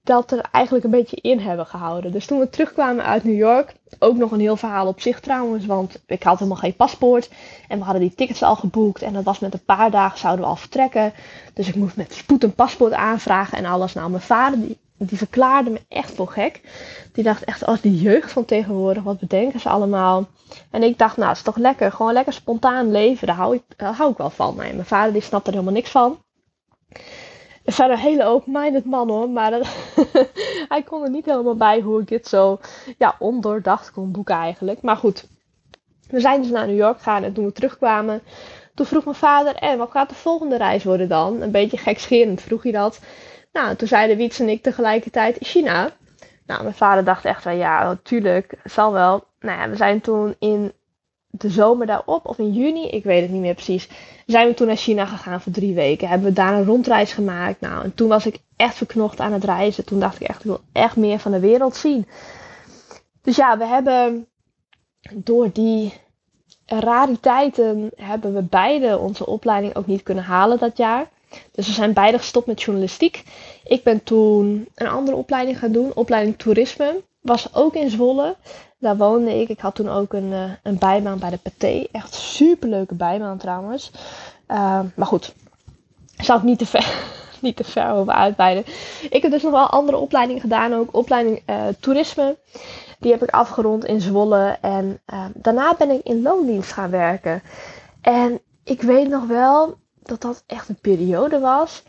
dat 0.04 0.32
er 0.32 0.42
eigenlijk 0.52 0.86
een 0.86 0.92
beetje 0.92 1.16
in 1.22 1.40
hebben 1.40 1.66
gehouden. 1.66 2.12
Dus 2.12 2.26
toen 2.26 2.40
we 2.40 2.50
terugkwamen 2.50 3.06
uit 3.06 3.24
New 3.24 3.38
York, 3.38 3.74
ook 4.00 4.18
nog 4.18 4.32
een 4.32 4.40
heel 4.40 4.56
verhaal 4.56 4.88
op 4.88 5.02
zich 5.02 5.20
trouwens, 5.20 5.66
want 5.66 6.02
ik 6.06 6.24
had 6.24 6.38
helemaal 6.38 6.60
geen 6.60 6.76
paspoort 6.76 7.30
en 7.68 7.78
we 7.78 7.84
hadden 7.84 8.02
die 8.02 8.16
tickets 8.16 8.44
al 8.44 8.56
geboekt 8.56 9.02
en 9.02 9.14
dat 9.14 9.24
was 9.24 9.40
met 9.40 9.54
een 9.54 9.66
paar 9.66 9.92
dagen 9.92 10.20
zouden 10.20 10.46
we 10.46 10.52
al 10.52 10.58
vertrekken. 10.58 11.14
Dus 11.54 11.68
ik 11.68 11.76
moest 11.76 11.96
met 11.96 12.14
spoed 12.14 12.44
een 12.44 12.56
paspoort 12.56 12.94
aanvragen 12.94 13.58
en 13.58 13.66
alles. 13.66 13.94
Nou, 13.94 14.10
mijn 14.10 14.22
vader 14.22 14.60
die, 14.60 14.78
die 15.10 15.18
verklaarde 15.18 15.70
me 15.70 15.82
echt 15.88 16.12
voor 16.12 16.28
gek. 16.28 16.62
Die 17.14 17.24
dacht 17.24 17.44
echt, 17.44 17.66
als 17.66 17.78
oh, 17.78 17.84
die 17.84 18.02
jeugd 18.02 18.32
van 18.32 18.46
tegenwoordig, 18.46 19.04
wat 19.04 19.20
bedenken 19.20 19.60
ze 19.60 19.70
allemaal? 19.70 20.28
En 20.72 20.84
ik 20.84 20.98
dacht, 20.98 21.18
nou, 21.18 21.30
het 21.30 21.38
is 21.38 21.44
toch 21.44 21.58
lekker, 21.58 21.92
gewoon 21.92 22.14
lekker 22.14 22.34
spontaan 22.34 22.92
leven, 22.92 23.28
daar 23.28 23.36
hou 23.36 23.56
ik, 23.56 23.64
daar 23.78 23.94
hou 23.94 24.12
ik 24.12 24.18
wel 24.18 24.30
van. 24.30 24.56
Nee, 24.56 24.74
mijn 24.74 24.86
vader 24.86 25.14
die 25.14 25.22
snapte 25.22 25.48
er 25.50 25.54
helemaal 25.54 25.76
niks 25.76 25.92
van. 25.92 26.18
Zijn 27.66 27.92
een 27.92 27.98
hele 27.98 28.26
open-minded 28.26 28.86
man 28.86 29.10
hoor, 29.10 29.30
maar 29.30 29.52
hij 30.74 30.84
kon 30.86 31.04
er 31.04 31.10
niet 31.10 31.26
helemaal 31.26 31.56
bij 31.56 31.80
hoe 31.80 32.02
ik 32.02 32.08
dit 32.08 32.28
zo 32.28 32.60
ja, 32.98 33.16
ondoordacht 33.20 33.92
kon 33.92 34.12
boeken 34.12 34.36
eigenlijk. 34.36 34.82
Maar 34.82 34.98
goed, 34.98 35.28
we 36.08 36.20
zijn 36.20 36.42
dus 36.42 36.52
naar 36.52 36.68
New 36.68 36.78
York 36.78 36.98
gegaan 36.98 37.24
en 37.24 37.34
toen 37.34 37.46
we 37.46 37.52
terugkwamen, 37.52 38.22
toen 38.76 38.86
vroeg 38.86 39.04
mijn 39.04 39.16
vader, 39.16 39.56
en 39.56 39.78
wat 39.78 39.92
gaat 39.92 40.10
de 40.10 40.16
volgende 40.16 40.58
reis 40.58 40.84
worden 40.84 41.10
dan? 41.10 41.42
Een 41.42 41.52
beetje 41.52 41.78
gekscherend 41.78 42.42
vroeg 42.42 42.64
hij 42.64 42.72
dat. 42.72 43.00
Nou, 43.52 43.76
toen 43.76 43.88
zeiden 43.88 44.18
Wiets 44.18 44.40
en 44.40 44.50
ik 44.50 44.62
tegelijkertijd 44.62 45.38
China. 45.40 45.92
Nou, 46.46 46.64
mijn 46.64 46.76
vader 46.76 47.04
dacht 47.04 47.26
echt 47.26 47.44
wel, 47.44 47.56
ja, 47.56 47.84
natuurlijk, 47.84 48.54
zal 48.64 48.92
wel. 48.92 49.24
Nou 49.40 49.60
ja, 49.60 49.70
we 49.70 49.76
zijn 49.76 50.02
toen 50.02 50.36
in 50.40 50.74
de 51.28 51.50
zomer 51.50 51.88
daarop, 51.88 52.26
of 52.26 52.38
in 52.38 52.54
juni, 52.54 52.88
ik 52.88 53.04
weet 53.04 53.22
het 53.22 53.32
niet 53.32 53.42
meer 53.42 53.54
precies, 53.54 53.90
zijn 54.26 54.48
we 54.48 54.54
toen 54.54 54.68
naar 54.68 54.76
China 54.76 55.06
gegaan 55.06 55.42
voor 55.42 55.52
drie 55.52 55.74
weken. 55.74 56.08
Hebben 56.08 56.28
we 56.28 56.34
daar 56.34 56.54
een 56.54 56.66
rondreis 56.66 57.14
gemaakt. 57.14 57.62
Nou, 57.62 57.84
en 57.84 57.94
toen 57.94 58.08
was 58.08 58.26
ik 58.26 58.38
echt 58.56 58.76
verknocht 58.76 59.20
aan 59.20 59.34
het 59.34 59.44
reizen. 59.44 59.86
Toen 59.86 60.00
dacht 60.00 60.22
ik 60.22 60.28
echt, 60.28 60.40
ik 60.40 60.46
wil 60.46 60.62
echt 60.72 60.96
meer 60.96 61.20
van 61.20 61.32
de 61.32 61.40
wereld 61.40 61.76
zien. 61.76 62.08
Dus 63.22 63.36
ja, 63.36 63.58
we 63.58 63.66
hebben 63.66 64.28
door 65.14 65.52
die 65.54 65.94
rariteiten 66.66 67.92
hebben 67.96 68.34
we 68.34 68.42
beide 68.42 68.98
onze 68.98 69.26
opleiding 69.26 69.76
ook 69.76 69.88
niet 69.88 70.04
kunnen 70.04 70.24
halen 70.24 70.60
dat 70.60 70.78
jaar. 70.78 71.10
Dus 71.52 71.68
we 71.68 71.74
zijn 71.74 71.94
beide 71.94 72.18
gestopt 72.18 72.48
met 72.48 72.62
journalistiek. 72.62 73.24
Ik 73.64 73.84
ben 73.84 74.04
toen 74.04 74.68
een 74.76 74.88
andere 74.88 75.18
opleiding 75.18 75.60
gaan 75.60 75.72
doen, 75.72 75.92
opleiding 75.94 76.38
toerisme. 76.38 77.02
Was 77.22 77.56
ook 77.56 77.76
in 77.76 77.90
Zwolle. 77.90 78.36
Daar 78.78 78.98
woonde 78.98 79.40
ik. 79.42 79.50
Ik 79.50 79.60
had 79.60 79.76
toen 79.76 79.90
ook 79.90 80.14
een, 80.14 80.32
uh, 80.32 80.52
een 80.64 80.78
bijbaan 80.78 81.20
bij 81.20 81.30
de 81.30 81.38
Pathé. 81.38 81.88
Echt 81.92 82.14
super 82.14 82.70
leuke 82.70 82.96
bijbaan 82.96 83.38
trouwens. 83.38 83.92
Uh, 84.48 84.80
maar 84.96 85.08
goed, 85.08 85.34
zal 86.18 86.38
ik 86.38 86.44
niet 86.44 86.58
te 86.58 86.66
ver, 86.66 86.94
niet 87.42 87.56
te 87.56 87.64
ver 87.64 87.92
over 87.92 88.14
uitweiden. 88.14 88.64
Ik 89.10 89.22
heb 89.22 89.32
dus 89.32 89.44
nog 89.44 89.52
wel 89.52 89.70
andere 89.70 89.98
opleidingen 89.98 90.42
gedaan. 90.42 90.74
Ook 90.74 90.96
opleiding 90.96 91.42
uh, 91.50 91.68
toerisme. 91.80 92.38
Die 93.00 93.12
heb 93.12 93.24
ik 93.24 93.30
afgerond 93.30 93.86
in 93.86 94.02
Zwolle. 94.02 94.58
En 94.62 95.02
daarna 95.34 95.76
ben 95.78 95.90
ik 95.90 96.04
in 96.04 96.22
loondienst 96.22 96.72
gaan 96.72 96.90
werken. 96.90 97.42
En 98.02 98.42
ik 98.64 98.82
weet 98.82 99.10
nog 99.10 99.28
wel 99.28 99.78
dat 100.20 100.22
dat 100.22 100.44
echt 100.46 100.70
een 100.70 100.80
periode 100.82 101.40
was. 101.40 101.84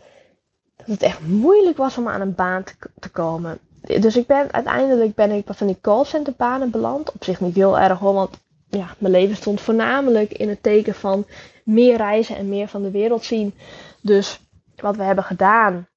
Dat 0.77 0.87
het 0.87 1.01
echt 1.01 1.27
moeilijk 1.27 1.77
was 1.77 1.97
om 1.97 2.07
aan 2.07 2.21
een 2.21 2.35
baan 2.35 2.63
te, 2.99 3.09
komen 3.09 3.59
dus 3.83 4.15
ik 4.15 4.27
ben 4.27 4.53
uiteindelijk 4.53 5.15
ben 5.15 5.31
ik 5.31 5.45
van 5.49 5.67
die 5.67 5.77
callcenterbanen 5.81 6.69
beland. 6.71 7.11
Op 7.11 7.23
zich 7.23 7.39
niet 7.39 7.55
heel 7.55 7.79
erg 7.79 7.99
hoor, 7.99 8.13
want 8.13 8.41
ja, 8.69 8.95
mijn 8.97 9.13
leven 9.13 9.35
stond 9.35 9.61
voornamelijk 9.61 10.33
in 10.33 10.49
het 10.49 10.63
teken 10.63 10.95
van 10.95 11.25
meer 11.63 11.97
reizen 11.97 12.35
en 12.35 12.49
meer 12.49 12.67
van 12.67 12.81
de 12.81 12.91
wereld 12.91 13.23
zien. 13.23 13.53
Dus 14.01 14.39
wat 14.75 14.95
we 14.95 15.03
hebben 15.03 15.23
gedaan. 15.23 15.87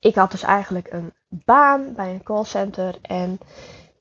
Ik 0.00 0.14
had 0.14 0.30
dus 0.30 0.42
eigenlijk 0.42 0.92
een 0.92 1.12
baan 1.28 1.92
bij 1.94 2.10
een 2.10 2.22
callcenter. 2.22 2.94
En 3.02 3.38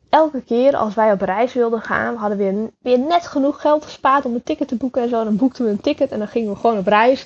elke 0.10 0.42
keer 0.42 0.76
als 0.76 0.94
wij 0.94 1.12
op 1.12 1.22
reis 1.22 1.54
wilden 1.54 1.82
gaan, 1.82 2.16
hadden 2.16 2.38
we 2.38 2.70
weer, 2.82 3.00
net 3.00 3.28
genoeg 3.28 3.62
geld 3.62 3.84
gespaard 3.84 4.26
om 4.26 4.34
een 4.34 4.44
ticket 4.44 4.68
te 4.68 4.76
boeken 4.76 5.02
en 5.02 5.10
zo. 5.10 5.24
Dan 5.24 5.36
boekten 5.36 5.66
we 5.66 5.72
een 5.72 5.82
ticket 5.82 6.12
en 6.12 6.20
dan 6.20 6.28
gingen 6.28 6.50
we 6.54 6.60
gewoon 6.60 6.78
op 6.78 6.88
reis. 6.88 7.26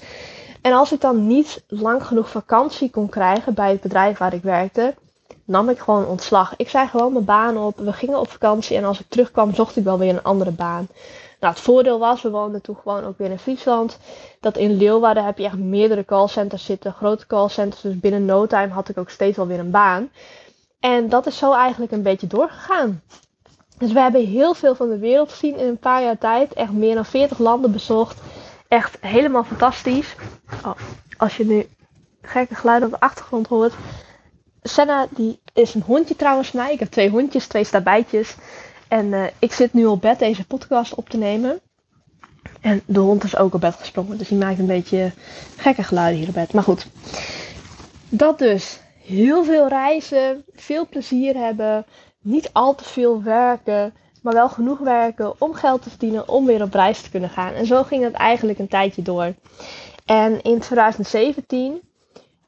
En 0.61 0.73
als 0.73 0.91
ik 0.91 1.01
dan 1.01 1.27
niet 1.27 1.63
lang 1.67 2.03
genoeg 2.03 2.29
vakantie 2.29 2.89
kon 2.89 3.09
krijgen 3.09 3.53
bij 3.53 3.71
het 3.71 3.81
bedrijf 3.81 4.17
waar 4.17 4.33
ik 4.33 4.43
werkte, 4.43 4.93
nam 5.45 5.69
ik 5.69 5.79
gewoon 5.79 6.05
ontslag. 6.05 6.53
Ik 6.57 6.69
zei 6.69 6.87
gewoon 6.87 7.13
mijn 7.13 7.25
baan 7.25 7.57
op. 7.57 7.77
We 7.77 7.93
gingen 7.93 8.19
op 8.19 8.29
vakantie 8.29 8.77
en 8.77 8.83
als 8.83 8.99
ik 8.99 9.05
terugkwam, 9.09 9.53
zocht 9.53 9.75
ik 9.75 9.83
wel 9.83 9.97
weer 9.97 10.09
een 10.09 10.23
andere 10.23 10.51
baan. 10.51 10.87
Nou, 11.39 11.53
het 11.53 11.61
voordeel 11.63 11.99
was, 11.99 12.21
we 12.21 12.29
woonden 12.29 12.61
toen 12.61 12.77
gewoon 12.83 13.03
ook 13.03 13.17
weer 13.17 13.31
in 13.31 13.39
Friesland. 13.39 13.97
Dat 14.39 14.57
in 14.57 14.77
Leeuwarden 14.77 15.25
heb 15.25 15.37
je 15.37 15.43
echt 15.43 15.57
meerdere 15.57 16.05
callcenters 16.05 16.65
zitten, 16.65 16.93
grote 16.93 17.27
callcenters. 17.27 17.81
Dus 17.81 17.99
binnen 17.99 18.25
no 18.25 18.47
time 18.47 18.67
had 18.67 18.89
ik 18.89 18.97
ook 18.97 19.09
steeds 19.09 19.37
wel 19.37 19.47
weer 19.47 19.59
een 19.59 19.71
baan. 19.71 20.09
En 20.81 21.09
dat 21.09 21.27
is 21.27 21.37
zo 21.37 21.53
eigenlijk 21.53 21.91
een 21.91 22.01
beetje 22.01 22.27
doorgegaan. 22.27 23.01
Dus 23.77 23.91
we 23.91 23.99
hebben 23.99 24.25
heel 24.25 24.53
veel 24.53 24.75
van 24.75 24.89
de 24.89 24.97
wereld 24.97 25.31
gezien 25.31 25.57
in 25.57 25.67
een 25.67 25.79
paar 25.79 26.03
jaar 26.03 26.17
tijd. 26.17 26.53
Echt 26.53 26.71
meer 26.71 26.95
dan 26.95 27.05
40 27.05 27.37
landen 27.37 27.71
bezocht. 27.71 28.21
Echt 28.67 28.97
helemaal 29.01 29.43
fantastisch. 29.43 30.15
Oh, 30.65 30.75
als 31.17 31.37
je 31.37 31.45
nu 31.45 31.67
gekke 32.21 32.55
geluiden 32.55 32.87
op 32.87 32.93
de 32.93 33.05
achtergrond 33.05 33.47
hoort. 33.47 33.73
Senna 34.61 35.07
die 35.09 35.39
is 35.53 35.73
een 35.73 35.83
hondje 35.85 36.15
trouwens 36.15 36.49
van 36.49 36.59
mij. 36.59 36.73
Ik 36.73 36.79
heb 36.79 36.91
twee 36.91 37.09
hondjes, 37.09 37.47
twee 37.47 37.63
stabijtjes. 37.63 38.35
En 38.87 39.05
uh, 39.05 39.23
ik 39.39 39.53
zit 39.53 39.73
nu 39.73 39.85
op 39.85 40.01
bed 40.01 40.19
deze 40.19 40.45
podcast 40.45 40.95
op 40.95 41.09
te 41.09 41.17
nemen. 41.17 41.59
En 42.61 42.81
de 42.85 42.99
hond 42.99 43.23
is 43.23 43.37
ook 43.37 43.53
op 43.53 43.61
bed 43.61 43.75
gesprongen. 43.75 44.17
Dus 44.17 44.27
die 44.27 44.37
maakt 44.37 44.59
een 44.59 44.65
beetje 44.65 45.11
gekke 45.57 45.83
geluiden 45.83 46.19
hier 46.19 46.27
op 46.27 46.33
bed. 46.33 46.53
Maar 46.53 46.63
goed. 46.63 46.87
Dat 48.09 48.39
dus. 48.39 48.79
Heel 49.11 49.43
veel 49.43 49.67
reizen. 49.67 50.45
Veel 50.53 50.87
plezier 50.87 51.35
hebben. 51.35 51.85
Niet 52.21 52.49
al 52.53 52.75
te 52.75 52.83
veel 52.83 53.23
werken. 53.23 53.93
Maar 54.21 54.33
wel 54.33 54.49
genoeg 54.49 54.79
werken 54.79 55.41
om 55.41 55.53
geld 55.53 55.81
te 55.81 55.89
verdienen. 55.89 56.27
Om 56.27 56.45
weer 56.45 56.61
op 56.61 56.73
reis 56.73 57.01
te 57.01 57.09
kunnen 57.09 57.29
gaan. 57.29 57.53
En 57.53 57.65
zo 57.65 57.83
ging 57.83 58.03
het 58.03 58.13
eigenlijk 58.13 58.59
een 58.59 58.67
tijdje 58.67 59.01
door. 59.01 59.33
En 60.05 60.41
in 60.41 60.59
2017 60.59 61.81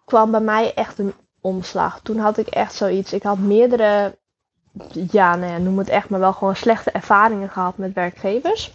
kwam 0.06 0.32
bij 0.32 0.40
mij 0.40 0.74
echt 0.74 1.00
een 1.00 1.14
omslag. 1.42 2.00
Toen 2.02 2.18
had 2.18 2.38
ik 2.38 2.48
echt 2.48 2.74
zoiets. 2.76 3.14
Ik 3.14 3.24
had 3.24 3.38
meerdere, 3.38 4.18
ja, 5.12 5.36
nou 5.36 5.62
noem 5.62 5.78
het 5.78 5.90
echt, 5.90 6.10
maar 6.10 6.20
wel 6.20 6.34
gewoon 6.34 6.56
slechte 6.56 6.92
ervaringen 6.92 7.50
gehad 7.50 7.78
met 7.78 7.94
werkgevers. 7.94 8.72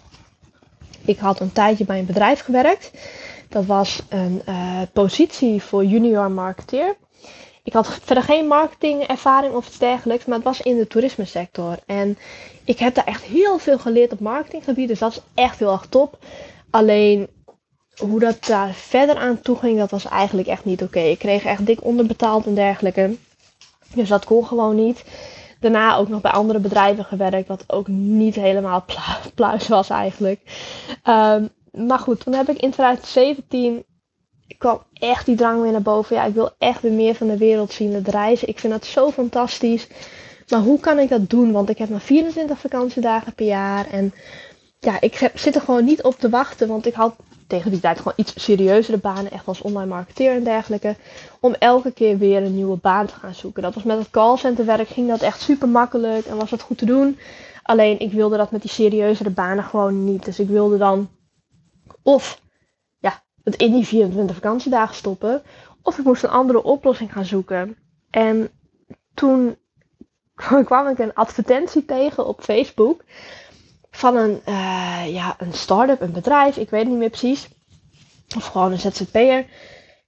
Ik 1.05 1.19
had 1.19 1.41
een 1.41 1.53
tijdje 1.53 1.85
bij 1.85 1.99
een 1.99 2.07
bedrijf 2.07 2.41
gewerkt. 2.41 2.91
Dat 3.49 3.67
was 3.67 4.03
een 4.09 4.43
uh, 4.49 4.81
positie 4.93 5.63
voor 5.63 5.85
junior 5.85 6.31
marketeer. 6.31 6.97
Ik 7.69 7.75
had 7.75 7.99
verder 8.03 8.25
geen 8.25 8.47
marketingervaring 8.47 9.55
of 9.55 9.77
dergelijks, 9.77 10.25
maar 10.25 10.37
het 10.37 10.45
was 10.45 10.61
in 10.61 10.77
de 10.77 10.87
toerisme-sector. 10.87 11.79
En 11.87 12.19
ik 12.65 12.79
heb 12.79 12.95
daar 12.95 13.05
echt 13.05 13.23
heel 13.23 13.59
veel 13.59 13.79
geleerd 13.79 14.13
op 14.13 14.21
marketinggebied, 14.21 14.89
dus 14.89 14.99
dat 14.99 15.13
is 15.13 15.21
echt 15.35 15.59
heel 15.59 15.73
erg 15.73 15.87
top. 15.87 16.19
Alleen 16.71 17.29
hoe 17.97 18.21
dat 18.21 18.45
daar 18.45 18.73
verder 18.73 19.17
aan 19.17 19.41
toe 19.41 19.57
ging, 19.57 19.79
dat 19.79 19.91
was 19.91 20.05
eigenlijk 20.05 20.49
echt 20.49 20.65
niet 20.65 20.83
oké. 20.83 21.01
Ik 21.01 21.19
kreeg 21.19 21.45
echt 21.45 21.67
dik 21.67 21.85
onderbetaald 21.85 22.47
en 22.47 22.55
dergelijke. 22.55 23.17
Dus 23.95 24.09
dat 24.09 24.25
kon 24.25 24.47
gewoon 24.47 24.77
niet. 24.77 25.05
Daarna 25.61 25.97
ook 25.97 26.09
nog 26.09 26.21
bij 26.21 26.33
andere 26.33 26.59
bedrijven 26.59 27.05
gewerkt, 27.05 27.49
wat 27.49 27.65
ook 27.67 27.89
niet 27.89 28.35
helemaal 28.35 28.85
pluis 29.35 29.69
was 29.69 29.91
eigenlijk. 29.91 30.41
Ehm, 31.03 31.47
maar 31.73 31.99
goed, 31.99 32.21
toen 32.21 32.35
heb 32.35 32.49
ik 32.49 32.61
in 32.61 32.71
2017 32.71 33.85
kwam 34.59 34.83
echt 34.93 35.27
die 35.27 35.37
drang 35.37 35.63
weer 35.63 35.73
naar 35.73 35.83
boven. 35.83 36.17
Ja, 36.17 36.25
ik 36.25 36.35
wil 36.35 36.51
echt 36.59 36.83
weer 36.83 36.93
meer 36.93 37.15
van 37.15 37.27
de 37.27 37.39
wereld 37.39 37.73
zien, 37.73 37.95
het 37.95 38.09
reizen. 38.09 38.49
Ik 38.49 38.59
vind 38.59 38.73
dat 38.73 38.87
zo 38.87 39.11
fantastisch. 39.11 39.89
Maar 40.49 40.61
hoe 40.61 40.81
kan 40.81 40.99
ik 40.99 41.09
dat 41.09 41.31
doen? 41.31 41.53
Want 41.53 41.69
ik 41.69 41.79
heb 41.79 41.89
maar 41.89 42.01
24 42.01 42.59
vakantiedagen 42.59 43.35
per 43.35 43.47
jaar. 43.47 43.87
En 43.91 44.15
ja, 44.79 45.01
ik 45.01 45.31
zit 45.35 45.55
er 45.55 45.61
gewoon 45.61 45.85
niet 45.85 46.03
op 46.03 46.19
te 46.19 46.29
wachten. 46.29 46.69
Want 46.69 46.87
ik 46.87 46.95
had 46.95 47.15
tegen 47.47 47.71
die 47.71 47.81
tijd 47.81 47.99
gewoon 47.99 48.13
iets 48.17 48.45
serieuzere 48.45 48.99
banen, 48.99 49.33
echt 49.33 49.47
als 49.47 49.61
online 49.61 49.89
marketeer 49.89 50.33
en 50.33 50.45
dergelijke, 50.45 50.97
om 51.41 51.55
elke 51.55 51.93
keer 51.93 52.19
weer 52.19 52.43
een 52.43 52.55
nieuwe 52.55 52.77
baan 52.77 53.07
te 53.07 53.15
gaan 53.15 53.35
zoeken. 53.35 53.63
Dat 53.63 53.75
was 53.75 53.83
met 53.83 53.99
het 53.99 54.11
callcenterwerk 54.11 54.89
ging 54.89 55.09
dat 55.09 55.23
echt 55.23 55.41
super 55.41 55.69
makkelijk 55.69 56.27
en 56.27 56.37
was 56.37 56.51
dat 56.51 56.63
goed 56.63 56.79
te 56.79 56.87
doen. 56.87 57.19
Alleen 57.63 57.99
ik 57.99 58.13
wilde 58.13 58.37
dat 58.37 58.51
met 58.51 58.63
die 58.63 58.71
serieuzere 58.71 59.31
banen 59.31 59.65
gewoon 59.65 60.05
niet. 60.05 60.25
Dus 60.25 60.39
ik 60.39 60.49
wilde 60.49 60.79
dan 60.79 61.09
of 62.03 62.41
in 63.57 63.73
die 63.73 63.87
24 63.87 64.37
vakantiedagen 64.37 64.95
stoppen. 64.95 65.43
Of 65.83 65.99
ik 65.99 66.05
moest 66.05 66.23
een 66.23 66.31
andere 66.31 66.63
oplossing 66.63 67.13
gaan 67.13 67.25
zoeken. 67.25 67.77
En 68.11 68.51
toen 69.15 69.57
kwam 70.65 70.89
ik 70.89 70.99
een 70.99 71.15
advertentie 71.15 71.85
tegen 71.85 72.27
op 72.27 72.41
Facebook 72.43 73.05
van 73.91 74.17
een, 74.17 74.41
uh, 74.49 75.13
ja, 75.13 75.35
een 75.39 75.53
start-up, 75.53 76.01
een 76.01 76.13
bedrijf, 76.13 76.57
ik 76.57 76.71
weet 76.71 76.87
niet 76.87 76.99
meer 76.99 77.11
precies. 77.11 77.49
Of 78.37 78.47
gewoon 78.47 78.73
een 78.73 78.79
ZZP'er. 78.79 79.47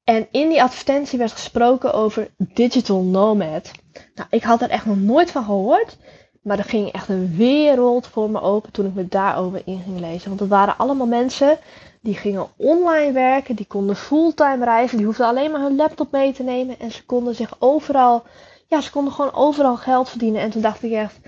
En 0.05 0.29
in 0.31 0.49
die 0.49 0.63
advertentie 0.63 1.19
werd 1.19 1.33
gesproken 1.33 1.93
over 1.93 2.31
digital 2.37 3.03
nomad. 3.03 3.71
Nou, 4.15 4.29
ik 4.31 4.43
had 4.43 4.63
er 4.63 4.71
echt 4.71 4.87
nog 4.87 5.01
nooit 5.01 5.31
van 5.31 5.45
gehoord. 5.45 5.97
Maar 6.41 6.59
er 6.59 6.65
ging 6.65 6.93
echt 6.93 7.09
een 7.09 7.37
wereld 7.37 8.07
voor 8.07 8.31
me 8.31 8.41
open 8.41 8.73
toen 8.73 8.87
ik 8.87 8.95
me 8.95 9.09
daarover 9.09 9.63
in 9.65 9.81
ging 9.85 10.01
lezen. 10.01 10.29
Want 10.29 10.41
het 10.41 10.49
waren 10.49 10.79
allemaal 10.79 11.07
mensen 11.07 11.59
die 12.01 12.15
gingen 12.15 12.49
online 12.57 13.13
werken, 13.13 13.55
die 13.55 13.67
konden 13.67 13.97
fulltime 13.97 14.65
reizen, 14.65 14.97
die 14.97 15.07
hoefden 15.07 15.27
alleen 15.27 15.51
maar 15.51 15.61
hun 15.61 15.77
laptop 15.77 16.11
mee 16.13 16.33
te 16.33 16.43
nemen 16.43 16.79
en 16.79 16.91
ze 16.91 17.05
konden 17.05 17.35
zich 17.35 17.57
overal, 17.59 18.23
ja, 18.67 18.81
ze 18.81 18.91
konden 18.91 19.13
gewoon 19.13 19.35
overal 19.35 19.77
geld 19.77 20.09
verdienen. 20.09 20.41
En 20.41 20.51
toen 20.51 20.63
dacht 20.63 20.83
ik 20.83 20.93
echt, 20.93 21.19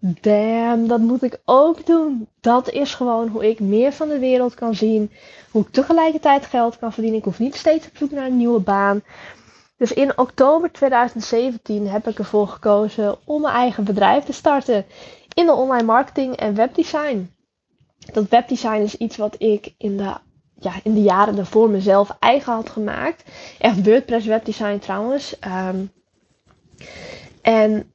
damn, 0.00 0.88
dat 0.88 1.00
moet 1.00 1.22
ik 1.22 1.40
ook 1.44 1.86
doen. 1.86 2.28
Dat 2.40 2.70
is 2.70 2.94
gewoon 2.94 3.28
hoe 3.28 3.48
ik 3.48 3.60
meer 3.60 3.92
van 3.92 4.08
de 4.08 4.18
wereld 4.18 4.54
kan 4.54 4.74
zien, 4.74 5.10
hoe 5.50 5.62
ik 5.62 5.72
tegelijkertijd 5.72 6.46
geld 6.46 6.78
kan 6.78 6.92
verdienen. 6.92 7.18
Ik 7.18 7.24
hoef 7.24 7.38
niet 7.38 7.54
steeds 7.54 7.86
op 7.86 7.96
zoek 7.96 8.10
naar 8.10 8.26
een 8.26 8.36
nieuwe 8.36 8.60
baan. 8.60 9.02
Dus 9.84 9.92
in 9.92 10.18
oktober 10.18 10.72
2017 10.72 11.88
heb 11.88 12.08
ik 12.08 12.18
ervoor 12.18 12.48
gekozen 12.48 13.16
om 13.24 13.40
mijn 13.40 13.54
eigen 13.54 13.84
bedrijf 13.84 14.24
te 14.24 14.32
starten 14.32 14.84
in 15.34 15.46
de 15.46 15.52
online 15.52 15.82
marketing 15.86 16.36
en 16.36 16.54
webdesign. 16.54 17.30
Dat 18.12 18.28
webdesign 18.28 18.80
is 18.80 18.96
iets 18.96 19.16
wat 19.16 19.34
ik 19.38 19.74
in 19.78 19.96
de, 19.96 20.14
ja, 20.54 20.72
in 20.82 20.94
de 20.94 21.02
jaren 21.02 21.36
daarvoor 21.36 21.70
mezelf 21.70 22.16
eigen 22.18 22.52
had 22.52 22.70
gemaakt. 22.70 23.24
Echt 23.58 23.84
WordPress 23.86 24.26
webdesign 24.26 24.78
trouwens. 24.78 25.36
Um, 25.46 25.90
en 27.42 27.92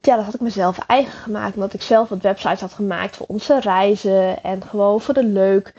ja, 0.00 0.16
dat 0.16 0.24
had 0.24 0.34
ik 0.34 0.40
mezelf 0.40 0.78
eigen 0.78 1.18
gemaakt. 1.18 1.54
Omdat 1.54 1.74
ik 1.74 1.82
zelf 1.82 2.08
wat 2.08 2.22
websites 2.22 2.60
had 2.60 2.72
gemaakt 2.72 3.16
voor 3.16 3.26
onze 3.26 3.60
reizen. 3.60 4.42
En 4.42 4.62
gewoon 4.62 5.00
voor 5.00 5.14
de 5.14 5.24
leuk. 5.24 5.74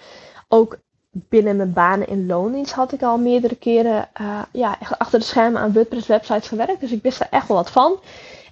Ook 0.47 0.79
binnen 1.11 1.55
mijn 1.55 1.73
banen 1.73 2.07
in 2.07 2.25
loondienst 2.25 2.73
had 2.73 2.91
ik 2.91 3.01
al 3.01 3.17
meerdere 3.17 3.55
keren 3.55 4.09
uh, 4.21 4.41
ja, 4.51 4.77
achter 4.97 5.19
de 5.19 5.25
schermen 5.25 5.61
aan 5.61 5.73
WordPress 5.73 6.07
websites 6.07 6.47
gewerkt. 6.47 6.79
Dus 6.79 6.91
ik 6.91 7.01
wist 7.01 7.19
er 7.19 7.27
echt 7.29 7.47
wel 7.47 7.57
wat 7.57 7.71
van. 7.71 7.99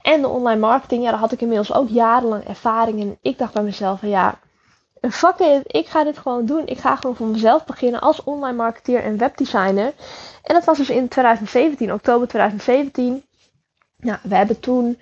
En 0.01 0.21
de 0.21 0.27
online 0.27 0.59
marketing, 0.59 1.03
ja, 1.03 1.09
daar 1.09 1.19
had 1.19 1.31
ik 1.31 1.41
inmiddels 1.41 1.73
ook 1.73 1.89
jarenlang 1.89 2.43
ervaring 2.43 2.99
in. 2.99 3.17
Ik 3.21 3.37
dacht 3.37 3.53
bij 3.53 3.63
mezelf 3.63 3.99
van 3.99 4.09
ja, 4.09 4.39
fuck 5.01 5.39
it, 5.39 5.61
ik 5.65 5.87
ga 5.87 6.03
dit 6.03 6.17
gewoon 6.17 6.45
doen. 6.45 6.65
Ik 6.65 6.77
ga 6.77 6.95
gewoon 6.95 7.15
voor 7.15 7.27
mezelf 7.27 7.65
beginnen 7.65 8.01
als 8.01 8.23
online 8.23 8.57
marketeer 8.57 9.03
en 9.03 9.17
webdesigner. 9.17 9.93
En 10.43 10.53
dat 10.53 10.65
was 10.65 10.77
dus 10.77 10.89
in 10.89 11.07
2017, 11.07 11.93
oktober 11.93 12.27
2017. 12.27 13.23
Nou, 13.97 14.17
we 14.23 14.35
hebben 14.35 14.59
toen 14.59 14.97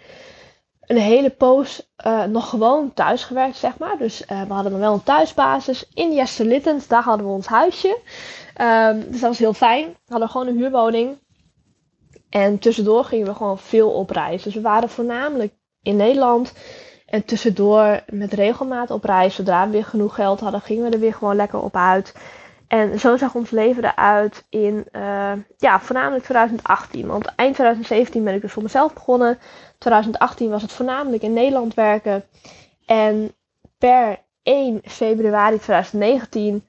een 0.88 0.98
hele 0.98 1.30
poos 1.30 1.90
uh, 2.06 2.24
nog 2.24 2.50
gewoon 2.50 2.94
thuis 2.94 3.24
gewerkt, 3.24 3.58
zeg 3.58 3.78
maar. 3.78 3.98
Dus 3.98 4.22
uh, 4.32 4.42
we 4.42 4.54
hadden 4.54 4.80
wel 4.80 4.94
een 4.94 5.04
thuisbasis 5.04 5.90
in 5.94 6.14
Jesterlittens. 6.14 6.88
Daar 6.88 7.04
hadden 7.04 7.26
we 7.26 7.32
ons 7.32 7.48
huisje. 7.48 7.98
Um, 8.62 9.12
dus 9.12 9.20
dat 9.20 9.30
was 9.30 9.40
heel 9.40 9.54
fijn. 9.54 9.86
We 9.86 10.12
hadden 10.12 10.30
gewoon 10.30 10.48
een 10.48 10.58
huurwoning. 10.58 11.18
En 12.30 12.60
tussendoor 12.60 13.04
gingen 13.04 13.28
we 13.28 13.34
gewoon 13.34 13.58
veel 13.58 13.90
op 13.90 14.10
reis. 14.10 14.44
Dus 14.44 14.54
we 14.54 14.62
waren 14.62 14.90
voornamelijk 14.90 15.54
in 15.82 15.96
Nederland. 15.96 16.54
En 17.06 17.26
tussendoor 17.26 18.04
met 18.10 18.34
regelmaat 18.34 18.92
op 18.92 19.04
reis. 19.04 19.36
Zodra 19.36 19.66
we 19.66 19.72
weer 19.72 19.86
genoeg 19.86 20.16
geld 20.16 20.40
hadden, 20.40 20.62
gingen 20.62 20.84
we 20.84 20.96
er 20.96 21.00
weer 21.00 21.14
gewoon 21.14 21.36
lekker 21.36 21.62
op 21.62 21.76
uit. 21.76 22.14
En 22.68 23.00
zo 23.00 23.18
zag 23.18 23.36
ons 23.36 23.50
leven 23.50 23.84
eruit 23.84 24.46
in, 24.50 24.86
uh, 24.92 25.32
ja, 25.58 25.80
voornamelijk 25.80 26.24
2018. 26.24 27.08
Want 27.08 27.26
eind 27.26 27.54
2017 27.54 28.24
ben 28.24 28.34
ik 28.34 28.42
dus 28.42 28.52
voor 28.52 28.64
mezelf 28.64 28.94
begonnen. 28.94 29.40
2018 29.78 30.50
was 30.50 30.62
het 30.62 30.72
voornamelijk 30.72 31.24
in 31.24 31.34
Nederland 31.34 31.74
werken. 31.74 32.24
En 32.86 33.34
per 33.78 34.20
1 34.44 34.82
februari 34.84 35.58
2019 35.60 36.66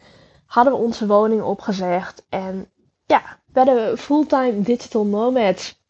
hadden 0.47 0.73
we 0.73 0.79
onze 0.79 1.07
woning 1.07 1.43
opgezegd. 1.43 2.25
En 2.29 2.69
ja, 3.07 3.23
werden 3.53 3.75
we 3.75 3.97
fulltime 3.97 4.61
digital 4.61 5.05
nomads. 5.05 5.81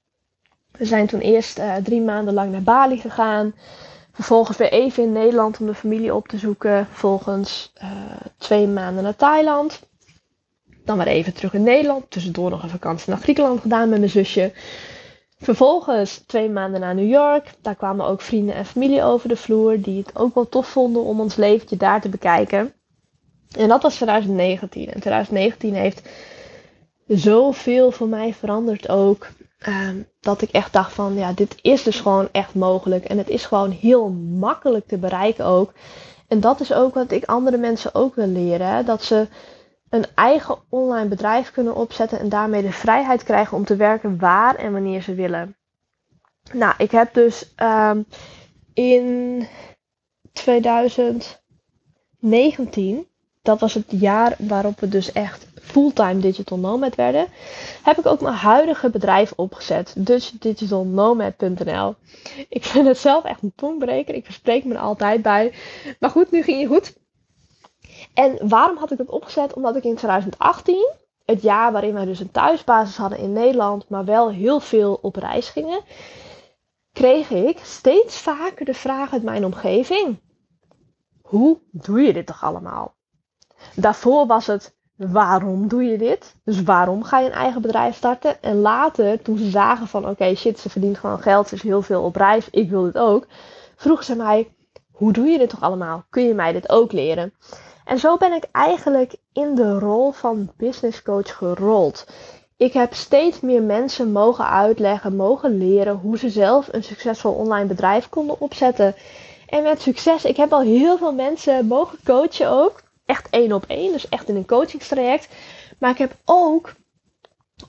We 0.70 0.84
zijn 0.84 1.06
toen 1.06 1.20
eerst 1.20 1.58
uh, 1.58 1.76
drie 1.76 2.00
maanden 2.00 2.34
lang 2.34 2.52
naar 2.52 2.62
Bali 2.62 3.00
gegaan. 3.00 3.54
Vervolgens 4.12 4.56
weer 4.56 4.72
even 4.72 5.02
in 5.02 5.12
Nederland 5.12 5.60
om 5.60 5.66
de 5.66 5.74
familie 5.74 6.14
op 6.14 6.28
te 6.28 6.38
zoeken. 6.38 6.86
Vervolgens 6.86 7.72
uh, 7.82 7.90
twee 8.36 8.66
maanden 8.66 9.02
naar 9.02 9.16
Thailand. 9.16 9.86
Dan 10.88 10.98
weer 10.98 11.06
even 11.06 11.34
terug 11.34 11.54
in 11.54 11.62
Nederland. 11.62 12.10
Tussendoor 12.10 12.50
nog 12.50 12.62
een 12.62 12.68
vakantie 12.68 13.10
naar 13.10 13.20
Griekenland 13.20 13.60
gedaan 13.60 13.88
met 13.88 13.98
mijn 13.98 14.10
zusje. 14.10 14.52
Vervolgens 15.38 16.22
twee 16.26 16.50
maanden 16.50 16.80
naar 16.80 16.94
New 16.94 17.10
York. 17.10 17.50
Daar 17.62 17.74
kwamen 17.74 18.06
ook 18.06 18.20
vrienden 18.20 18.54
en 18.54 18.66
familie 18.66 19.02
over 19.02 19.28
de 19.28 19.36
vloer. 19.36 19.80
Die 19.80 19.98
het 19.98 20.16
ook 20.16 20.34
wel 20.34 20.48
tof 20.48 20.68
vonden 20.68 21.02
om 21.02 21.20
ons 21.20 21.36
leventje 21.36 21.76
daar 21.76 22.00
te 22.00 22.08
bekijken. 22.08 22.72
En 23.56 23.68
dat 23.68 23.82
was 23.82 23.94
2019. 23.94 24.92
En 24.92 25.00
2019 25.00 25.74
heeft 25.74 26.02
zoveel 27.06 27.90
voor 27.90 28.08
mij 28.08 28.34
veranderd 28.34 28.88
ook. 28.88 29.26
Um, 29.68 30.06
dat 30.20 30.42
ik 30.42 30.50
echt 30.50 30.72
dacht 30.72 30.92
van 30.92 31.14
ja, 31.14 31.32
dit 31.32 31.56
is 31.62 31.82
dus 31.82 32.00
gewoon 32.00 32.28
echt 32.32 32.54
mogelijk. 32.54 33.04
En 33.04 33.18
het 33.18 33.28
is 33.28 33.44
gewoon 33.44 33.70
heel 33.70 34.08
makkelijk 34.38 34.86
te 34.86 34.98
bereiken 34.98 35.44
ook. 35.44 35.72
En 36.28 36.40
dat 36.40 36.60
is 36.60 36.72
ook 36.72 36.94
wat 36.94 37.10
ik 37.10 37.24
andere 37.24 37.56
mensen 37.56 37.94
ook 37.94 38.14
wil 38.14 38.26
leren. 38.26 38.86
Dat 38.86 39.02
ze 39.02 39.26
een 39.90 40.06
eigen 40.14 40.58
online 40.68 41.08
bedrijf 41.08 41.50
kunnen 41.50 41.74
opzetten 41.74 42.18
en 42.18 42.28
daarmee 42.28 42.62
de 42.62 42.72
vrijheid 42.72 43.22
krijgen 43.22 43.56
om 43.56 43.64
te 43.64 43.76
werken 43.76 44.18
waar 44.18 44.54
en 44.54 44.72
wanneer 44.72 45.02
ze 45.02 45.14
willen. 45.14 45.56
Nou, 46.52 46.74
ik 46.78 46.90
heb 46.90 47.14
dus 47.14 47.54
um, 47.62 48.06
in 48.74 49.46
2019, 50.32 53.06
dat 53.42 53.60
was 53.60 53.74
het 53.74 53.86
jaar 53.88 54.34
waarop 54.38 54.80
we 54.80 54.88
dus 54.88 55.12
echt 55.12 55.46
fulltime 55.62 56.20
digital 56.20 56.58
nomad 56.58 56.94
werden, 56.94 57.26
heb 57.82 57.98
ik 57.98 58.06
ook 58.06 58.20
mijn 58.20 58.34
huidige 58.34 58.90
bedrijf 58.90 59.32
opgezet, 59.36 59.94
dutchdigitalnomad.nl. 59.96 61.94
Ik 62.48 62.64
vind 62.64 62.86
het 62.86 62.98
zelf 62.98 63.24
echt 63.24 63.42
een 63.42 63.52
tongbreker, 63.56 64.14
ik 64.14 64.24
verspreek 64.24 64.64
me 64.64 64.74
er 64.74 64.80
altijd 64.80 65.22
bij. 65.22 65.52
Maar 65.98 66.10
goed, 66.10 66.30
nu 66.30 66.42
ging 66.42 66.60
je 66.60 66.66
goed. 66.66 66.96
En 68.18 68.48
waarom 68.48 68.76
had 68.76 68.90
ik 68.90 68.98
dat 68.98 69.08
opgezet? 69.08 69.54
Omdat 69.54 69.76
ik 69.76 69.84
in 69.84 69.94
2018, 69.94 70.92
het 71.24 71.42
jaar 71.42 71.72
waarin 71.72 71.94
wij 71.94 72.04
dus 72.04 72.20
een 72.20 72.30
thuisbasis 72.30 72.96
hadden 72.96 73.18
in 73.18 73.32
Nederland, 73.32 73.88
maar 73.88 74.04
wel 74.04 74.30
heel 74.30 74.60
veel 74.60 74.98
op 75.02 75.16
reis 75.16 75.48
gingen, 75.48 75.80
kreeg 76.92 77.30
ik 77.30 77.58
steeds 77.62 78.18
vaker 78.18 78.64
de 78.64 78.74
vraag 78.74 79.12
uit 79.12 79.22
mijn 79.22 79.44
omgeving: 79.44 80.20
hoe 81.22 81.58
doe 81.70 82.00
je 82.00 82.12
dit 82.12 82.26
toch 82.26 82.44
allemaal? 82.44 82.94
Daarvoor 83.74 84.26
was 84.26 84.46
het 84.46 84.76
waarom 84.96 85.68
doe 85.68 85.84
je 85.84 85.98
dit? 85.98 86.34
Dus 86.44 86.62
waarom 86.62 87.02
ga 87.02 87.18
je 87.18 87.26
een 87.26 87.32
eigen 87.32 87.62
bedrijf 87.62 87.96
starten? 87.96 88.42
En 88.42 88.60
later, 88.60 89.22
toen 89.22 89.38
ze 89.38 89.50
zagen 89.50 89.86
van 89.86 90.08
oké, 90.08 90.34
shit, 90.34 90.58
ze 90.58 90.70
verdient 90.70 90.98
gewoon 90.98 91.20
geld, 91.20 91.48
ze 91.48 91.54
is 91.54 91.62
heel 91.62 91.82
veel 91.82 92.02
op 92.02 92.16
reis, 92.16 92.50
ik 92.50 92.70
wil 92.70 92.82
dit 92.82 92.98
ook, 92.98 93.26
vroegen 93.76 94.04
ze 94.04 94.16
mij: 94.16 94.54
hoe 94.92 95.12
doe 95.12 95.26
je 95.26 95.38
dit 95.38 95.48
toch 95.48 95.62
allemaal? 95.62 96.04
Kun 96.10 96.22
je 96.22 96.34
mij 96.34 96.52
dit 96.52 96.68
ook 96.68 96.92
leren? 96.92 97.32
En 97.88 97.98
zo 97.98 98.16
ben 98.16 98.32
ik 98.32 98.44
eigenlijk 98.52 99.14
in 99.32 99.54
de 99.54 99.78
rol 99.78 100.12
van 100.12 100.52
business 100.56 101.02
coach 101.02 101.36
gerold. 101.36 102.06
Ik 102.56 102.72
heb 102.72 102.94
steeds 102.94 103.40
meer 103.40 103.62
mensen 103.62 104.12
mogen 104.12 104.48
uitleggen, 104.48 105.16
mogen 105.16 105.58
leren 105.58 105.94
hoe 105.94 106.18
ze 106.18 106.30
zelf 106.30 106.68
een 106.70 106.84
succesvol 106.84 107.32
online 107.32 107.66
bedrijf 107.66 108.08
konden 108.08 108.40
opzetten. 108.40 108.94
En 109.46 109.62
met 109.62 109.80
succes, 109.80 110.24
ik 110.24 110.36
heb 110.36 110.52
al 110.52 110.60
heel 110.60 110.98
veel 110.98 111.12
mensen 111.12 111.66
mogen 111.66 111.98
coachen 112.04 112.50
ook. 112.50 112.82
Echt 113.06 113.26
één 113.30 113.52
op 113.52 113.64
één, 113.66 113.92
dus 113.92 114.08
echt 114.08 114.28
in 114.28 114.36
een 114.36 114.46
coachingstraject. 114.46 115.28
Maar 115.78 115.90
ik 115.90 115.98
heb 115.98 116.16
ook 116.24 116.74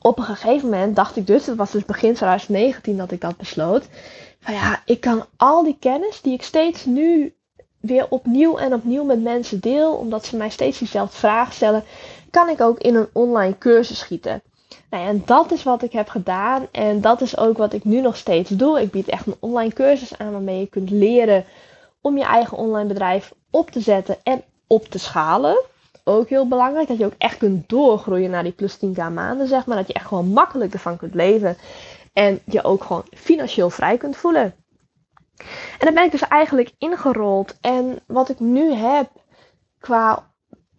op 0.01 0.17
een 0.17 0.23
gegeven 0.23 0.69
moment, 0.69 0.95
dacht 0.95 1.15
ik 1.15 1.27
dus, 1.27 1.45
het 1.45 1.58
was 1.58 1.71
dus 1.71 1.86
begin 1.86 2.13
2019 2.13 2.97
dat 2.97 3.12
ik 3.12 3.21
dat 3.21 3.38
besloot. 3.38 3.88
Van 4.39 4.53
ja, 4.53 4.82
ik 4.86 4.99
kan 4.99 5.25
al 5.38 5.63
die 5.63 5.77
kennis 5.79 6.21
die 6.21 6.34
ik 6.34 6.43
steeds 6.43 6.86
nu 6.86 7.34
weer 7.79 8.05
opnieuw 8.09 8.57
en 8.57 8.73
opnieuw 8.73 9.03
met 9.03 9.21
mensen 9.21 9.59
deel, 9.59 9.93
omdat 9.93 10.25
ze 10.25 10.35
mij 10.37 10.49
steeds 10.49 10.77
diezelfde 10.77 11.17
vraag 11.17 11.53
stellen, 11.53 11.83
kan 12.29 12.49
ik 12.49 12.61
ook 12.61 12.79
in 12.79 12.95
een 12.95 13.07
online 13.13 13.57
cursus 13.57 13.99
schieten. 13.99 14.41
Nou 14.89 15.03
ja, 15.03 15.09
en 15.09 15.21
dat 15.25 15.51
is 15.51 15.63
wat 15.63 15.83
ik 15.83 15.91
heb 15.91 16.09
gedaan 16.09 16.67
en 16.71 17.01
dat 17.01 17.21
is 17.21 17.37
ook 17.37 17.57
wat 17.57 17.73
ik 17.73 17.83
nu 17.83 18.01
nog 18.01 18.17
steeds 18.17 18.49
doe. 18.49 18.81
Ik 18.81 18.91
bied 18.91 19.07
echt 19.07 19.27
een 19.27 19.35
online 19.39 19.73
cursus 19.73 20.17
aan 20.17 20.31
waarmee 20.31 20.59
je 20.59 20.67
kunt 20.67 20.89
leren 20.89 21.45
om 22.01 22.17
je 22.17 22.23
eigen 22.23 22.57
online 22.57 22.87
bedrijf 22.87 23.33
op 23.51 23.71
te 23.71 23.79
zetten 23.79 24.17
en 24.23 24.43
op 24.67 24.85
te 24.85 24.99
schalen. 24.99 25.63
Ook 26.03 26.29
heel 26.29 26.47
belangrijk 26.47 26.87
dat 26.87 26.97
je 26.97 27.05
ook 27.05 27.15
echt 27.17 27.37
kunt 27.37 27.69
doorgroeien 27.69 28.29
naar 28.29 28.43
die 28.43 28.51
plus 28.51 28.77
10k 28.77 29.13
maanden, 29.13 29.47
zeg 29.47 29.65
maar. 29.65 29.77
Dat 29.77 29.87
je 29.87 29.93
echt 29.93 30.07
gewoon 30.07 30.27
makkelijk 30.27 30.73
ervan 30.73 30.97
kunt 30.97 31.13
leven 31.13 31.57
en 32.13 32.39
je 32.45 32.63
ook 32.63 32.83
gewoon 32.83 33.05
financieel 33.11 33.69
vrij 33.69 33.97
kunt 33.97 34.15
voelen. 34.15 34.53
En 35.80 35.86
dan 35.86 35.93
ben 35.93 36.04
ik 36.04 36.12
dus 36.12 36.28
eigenlijk 36.28 36.71
ingerold. 36.78 37.58
En 37.62 37.99
wat 38.08 38.30
ik 38.30 38.39
nu 38.39 38.73
heb 38.73 39.10
qua 39.80 40.32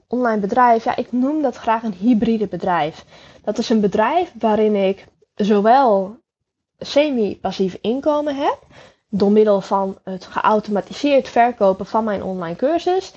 online 0.06 0.40
bedrijf, 0.40 0.84
ja, 0.84 0.96
ik 0.96 1.12
noem 1.12 1.42
dat 1.42 1.56
graag 1.56 1.82
een 1.82 1.92
hybride 1.92 2.46
bedrijf. 2.46 3.04
Dat 3.42 3.58
is 3.58 3.68
een 3.68 3.80
bedrijf 3.80 4.32
waarin 4.38 4.74
ik 4.74 5.06
zowel 5.34 6.16
semi-passief 6.78 7.78
inkomen 7.80 8.36
heb, 8.36 8.58
door 9.08 9.32
middel 9.32 9.60
van 9.60 9.98
het 10.04 10.26
geautomatiseerd 10.26 11.28
verkopen 11.28 11.86
van 11.86 12.04
mijn 12.04 12.22
online 12.22 12.56
cursus, 12.56 13.12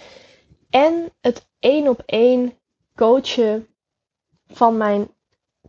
en 0.70 1.12
het 1.22 1.48
één 1.60 1.88
op 1.88 2.02
één 2.06 2.54
coachen 2.96 3.68
van 4.48 4.78
mijn 4.78 5.08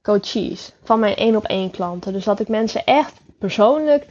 coaches, 0.03 0.73
van 0.83 0.99
mijn 0.99 1.15
één 1.17 1.37
op 1.37 1.45
één 1.45 1.71
klanten. 1.71 2.13
Dus 2.13 2.25
dat 2.25 2.41
ik 2.41 2.49
mensen 2.49 2.85
echt 2.85 3.21
persoonlijk 3.39 4.07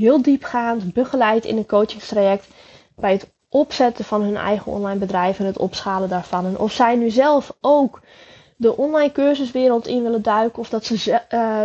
heel 0.00 0.22
diepgaand 0.22 0.92
begeleid 0.92 1.44
in 1.44 1.56
een 1.56 1.66
coachingstraject 1.66 2.46
bij 2.96 3.12
het 3.12 3.30
opzetten 3.48 4.04
van 4.04 4.22
hun 4.22 4.36
eigen 4.36 4.72
online 4.72 4.98
bedrijf 4.98 5.38
en 5.38 5.46
het 5.46 5.58
opschalen 5.58 6.08
daarvan. 6.08 6.46
En 6.46 6.58
of 6.58 6.72
zij 6.72 6.96
nu 6.96 7.10
zelf 7.10 7.56
ook 7.60 8.00
de 8.56 8.76
online 8.76 9.12
cursuswereld 9.12 9.86
in 9.86 10.02
willen 10.02 10.22
duiken 10.22 10.58
of 10.58 10.68
dat 10.68 10.84
ze 10.84 11.22
uh, 11.30 11.62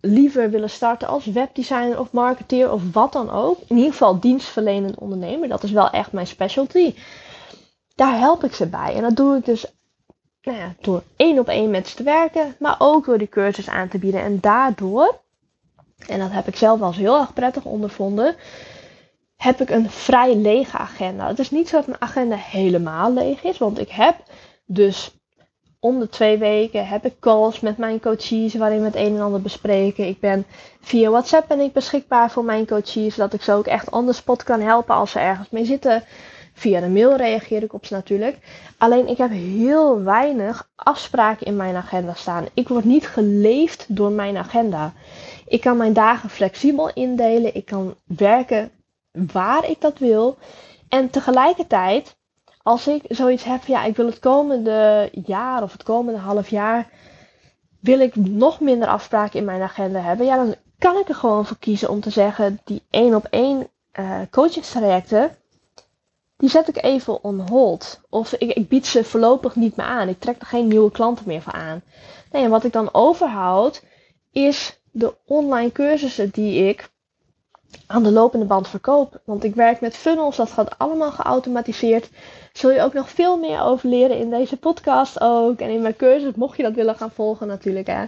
liever 0.00 0.50
willen 0.50 0.70
starten 0.70 1.08
als 1.08 1.26
webdesigner 1.26 2.00
of 2.00 2.12
marketeer 2.12 2.72
of 2.72 2.82
wat 2.92 3.12
dan 3.12 3.30
ook. 3.30 3.58
In 3.66 3.76
ieder 3.76 3.92
geval 3.92 4.20
dienstverlenend 4.20 4.98
ondernemer, 4.98 5.48
dat 5.48 5.62
is 5.62 5.70
wel 5.70 5.90
echt 5.90 6.12
mijn 6.12 6.26
specialty. 6.26 6.94
Daar 7.94 8.18
help 8.18 8.44
ik 8.44 8.54
ze 8.54 8.66
bij. 8.66 8.94
En 8.94 9.02
dat 9.02 9.16
doe 9.16 9.36
ik 9.36 9.44
dus 9.44 9.66
nou 10.42 10.58
ja, 10.58 10.74
door 10.80 11.02
één 11.16 11.38
op 11.38 11.48
één 11.48 11.70
met 11.70 11.88
ze 11.88 11.96
te 11.96 12.02
werken, 12.02 12.56
maar 12.58 12.76
ook 12.78 13.04
door 13.06 13.18
die 13.18 13.28
cursus 13.28 13.68
aan 13.68 13.88
te 13.88 13.98
bieden. 13.98 14.22
En 14.22 14.40
daardoor, 14.40 15.20
en 16.06 16.18
dat 16.18 16.32
heb 16.32 16.46
ik 16.46 16.56
zelf 16.56 16.78
wel 16.78 16.88
eens 16.88 16.96
heel 16.96 17.18
erg 17.18 17.32
prettig 17.32 17.64
ondervonden, 17.64 18.34
heb 19.36 19.60
ik 19.60 19.70
een 19.70 19.90
vrij 19.90 20.36
lege 20.36 20.76
agenda. 20.76 21.26
Het 21.26 21.38
is 21.38 21.50
niet 21.50 21.68
zo 21.68 21.76
dat 21.76 21.86
mijn 21.86 22.00
agenda 22.00 22.36
helemaal 22.36 23.12
leeg 23.12 23.42
is, 23.42 23.58
want 23.58 23.78
ik 23.78 23.90
heb 23.90 24.16
dus 24.64 25.16
om 25.80 25.98
de 25.98 26.08
twee 26.08 26.38
weken 26.38 26.88
heb 26.88 27.04
ik 27.04 27.18
calls 27.20 27.60
met 27.60 27.76
mijn 27.76 28.00
coaches 28.00 28.54
waarin 28.54 28.78
we 28.78 28.84
het 28.84 28.96
een 28.96 29.14
en 29.14 29.20
ander 29.20 29.42
bespreken. 29.42 30.06
Ik 30.06 30.20
ben 30.20 30.46
via 30.80 31.10
WhatsApp 31.10 31.48
ben 31.48 31.60
ik 31.60 31.72
beschikbaar 31.72 32.30
voor 32.30 32.44
mijn 32.44 32.66
coaches, 32.66 33.14
zodat 33.14 33.32
ik 33.32 33.42
ze 33.42 33.52
ook 33.52 33.66
echt 33.66 33.90
on 33.90 34.12
kan 34.44 34.60
helpen 34.60 34.94
als 34.94 35.10
ze 35.10 35.18
ergens 35.18 35.50
mee 35.50 35.64
zitten. 35.64 36.02
Via 36.52 36.80
de 36.80 36.88
mail 36.88 37.16
reageer 37.16 37.62
ik 37.62 37.72
op 37.72 37.86
ze 37.86 37.94
natuurlijk. 37.94 38.38
Alleen 38.78 39.08
ik 39.08 39.18
heb 39.18 39.30
heel 39.30 40.02
weinig 40.02 40.68
afspraken 40.74 41.46
in 41.46 41.56
mijn 41.56 41.76
agenda 41.76 42.14
staan. 42.14 42.46
Ik 42.54 42.68
word 42.68 42.84
niet 42.84 43.06
geleefd 43.06 43.84
door 43.88 44.10
mijn 44.10 44.36
agenda. 44.36 44.92
Ik 45.46 45.60
kan 45.60 45.76
mijn 45.76 45.92
dagen 45.92 46.30
flexibel 46.30 46.90
indelen. 46.92 47.54
Ik 47.54 47.64
kan 47.64 47.94
werken 48.04 48.70
waar 49.10 49.68
ik 49.68 49.80
dat 49.80 49.98
wil. 49.98 50.38
En 50.88 51.10
tegelijkertijd, 51.10 52.16
als 52.62 52.86
ik 52.86 53.02
zoiets 53.08 53.44
heb, 53.44 53.64
ja, 53.64 53.84
ik 53.84 53.96
wil 53.96 54.06
het 54.06 54.18
komende 54.18 55.10
jaar 55.12 55.62
of 55.62 55.72
het 55.72 55.82
komende 55.82 56.20
half 56.20 56.48
jaar, 56.48 56.88
wil 57.80 58.00
ik 58.00 58.16
nog 58.16 58.60
minder 58.60 58.88
afspraken 58.88 59.38
in 59.38 59.44
mijn 59.44 59.62
agenda 59.62 60.00
hebben, 60.00 60.26
ja, 60.26 60.36
dan 60.36 60.54
kan 60.78 60.96
ik 60.96 61.08
er 61.08 61.14
gewoon 61.14 61.46
voor 61.46 61.58
kiezen 61.58 61.90
om 61.90 62.00
te 62.00 62.10
zeggen, 62.10 62.60
die 62.64 62.82
één 62.90 63.14
op 63.14 63.26
één 63.30 63.68
uh, 63.98 64.20
coachingstrajecten, 64.30 65.36
die 66.36 66.48
zet 66.48 66.68
ik 66.68 66.82
even 66.82 67.24
on 67.24 67.40
hold. 67.48 68.00
Of 68.08 68.32
ik, 68.32 68.52
ik, 68.52 68.68
bied 68.68 68.86
ze 68.86 69.04
voorlopig 69.04 69.54
niet 69.54 69.76
meer 69.76 69.86
aan. 69.86 70.08
Ik 70.08 70.20
trek 70.20 70.40
er 70.40 70.46
geen 70.46 70.68
nieuwe 70.68 70.90
klanten 70.90 71.26
meer 71.26 71.42
voor 71.42 71.52
aan. 71.52 71.82
Nee, 72.32 72.42
en 72.42 72.50
wat 72.50 72.64
ik 72.64 72.72
dan 72.72 72.94
overhoud, 72.94 73.82
is 74.32 74.80
de 74.98 75.14
online 75.24 75.72
cursussen 75.72 76.30
die 76.30 76.68
ik 76.68 76.88
aan 77.86 78.02
de 78.02 78.10
lopende 78.10 78.44
band 78.44 78.68
verkoop. 78.68 79.20
Want 79.24 79.44
ik 79.44 79.54
werk 79.54 79.80
met 79.80 79.96
funnels, 79.96 80.36
dat 80.36 80.50
gaat 80.50 80.78
allemaal 80.78 81.10
geautomatiseerd. 81.10 82.10
Zul 82.52 82.70
je 82.70 82.82
ook 82.82 82.92
nog 82.92 83.10
veel 83.10 83.36
meer 83.36 83.60
over 83.60 83.88
leren 83.88 84.18
in 84.18 84.30
deze 84.30 84.56
podcast 84.56 85.20
ook. 85.20 85.60
En 85.60 85.70
in 85.70 85.82
mijn 85.82 85.96
cursus, 85.96 86.34
mocht 86.34 86.56
je 86.56 86.62
dat 86.62 86.74
willen 86.74 86.96
gaan 86.96 87.10
volgen 87.10 87.46
natuurlijk. 87.46 87.86
Hè. 87.86 88.04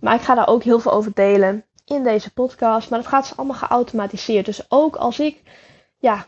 Maar 0.00 0.14
ik 0.14 0.20
ga 0.20 0.34
daar 0.34 0.48
ook 0.48 0.62
heel 0.62 0.80
veel 0.80 0.92
over 0.92 1.10
delen 1.14 1.64
in 1.84 2.02
deze 2.02 2.32
podcast. 2.32 2.90
Maar 2.90 2.98
het 2.98 3.08
gaat 3.08 3.28
dus 3.28 3.36
allemaal 3.36 3.56
geautomatiseerd. 3.56 4.46
Dus 4.46 4.64
ook 4.68 4.96
als 4.96 5.20
ik 5.20 5.42
ja, 5.98 6.26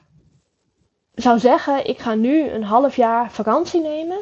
zou 1.15 1.39
zeggen, 1.39 1.89
ik 1.89 1.99
ga 1.99 2.15
nu 2.15 2.49
een 2.49 2.65
half 2.65 2.97
jaar 2.97 3.31
vakantie 3.31 3.81
nemen. 3.81 4.19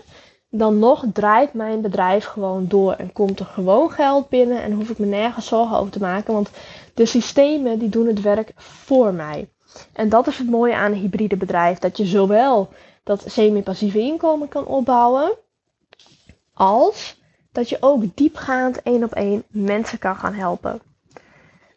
Dan 0.51 0.79
nog 0.79 1.05
draait 1.13 1.53
mijn 1.53 1.81
bedrijf 1.81 2.25
gewoon 2.25 2.67
door 2.69 2.93
en 2.93 3.13
komt 3.13 3.41
er 3.41 3.47
gewoon 3.47 3.91
geld 3.91 4.29
binnen 4.29 4.63
en 4.63 4.73
hoef 4.73 4.91
ik 4.91 4.99
me 4.99 5.07
nergens 5.07 5.47
zorgen 5.47 5.77
over 5.77 5.93
te 5.93 6.01
maken. 6.01 6.35
Want 6.35 6.51
de 6.95 7.07
systemen 7.07 7.79
die 7.79 7.89
doen 7.89 8.07
het 8.07 8.21
werk 8.21 8.53
voor 8.57 9.15
mij. 9.15 9.49
En 9.93 10.09
dat 10.09 10.27
is 10.27 10.39
het 10.39 10.51
mooie 10.51 10.75
aan 10.75 10.93
een 10.93 10.99
hybride 10.99 11.37
bedrijf. 11.37 11.79
Dat 11.79 11.97
je 11.97 12.07
zowel 12.07 12.69
dat 13.03 13.25
semi-passieve 13.27 13.99
inkomen 13.99 14.49
kan 14.49 14.67
opbouwen. 14.67 15.33
Als 16.55 17.21
dat 17.53 17.69
je 17.69 17.77
ook 17.81 18.03
diepgaand 18.15 18.83
één 18.83 19.05
op 19.05 19.13
één 19.13 19.45
mensen 19.49 19.99
kan 19.99 20.17
gaan 20.17 20.35
helpen. 20.35 20.81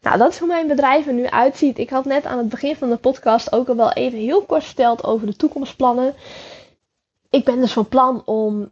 Nou, 0.02 0.18
dat 0.18 0.32
is 0.32 0.40
hoe 0.40 0.48
mijn 0.48 0.68
bedrijf 0.68 1.08
er 1.08 1.14
nu 1.14 1.28
uitziet. 1.28 1.78
Ik 1.78 1.90
had 1.90 2.06
net 2.06 2.26
aan 2.26 2.38
het 2.38 2.50
begin 2.50 2.76
van 2.76 2.90
de 2.90 2.98
podcast 2.98 3.54
ook 3.54 3.68
al 3.68 3.76
wel 3.76 3.92
even 3.92 4.20
heel 4.20 4.42
kort 4.42 4.64
verteld 4.64 5.04
over 5.04 5.28
de 5.28 5.36
toekomstplannen. 5.36 6.14
Ik 7.32 7.46
ben 7.46 7.60
dus 7.60 7.74
van 7.74 7.88
plan 7.88 8.22
om 8.26 8.72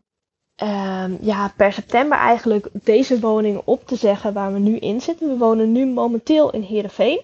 uh, 0.63 1.05
ja, 1.21 1.53
per 1.57 1.73
september 1.73 2.17
eigenlijk 2.17 2.69
deze 2.73 3.19
woning 3.19 3.61
op 3.65 3.87
te 3.87 3.95
zeggen 3.95 4.33
waar 4.33 4.53
we 4.53 4.59
nu 4.59 4.77
in 4.77 5.01
zitten. 5.01 5.27
We 5.27 5.37
wonen 5.37 5.71
nu 5.71 5.85
momenteel 5.85 6.51
in 6.51 6.61
Heerenveen. 6.61 7.21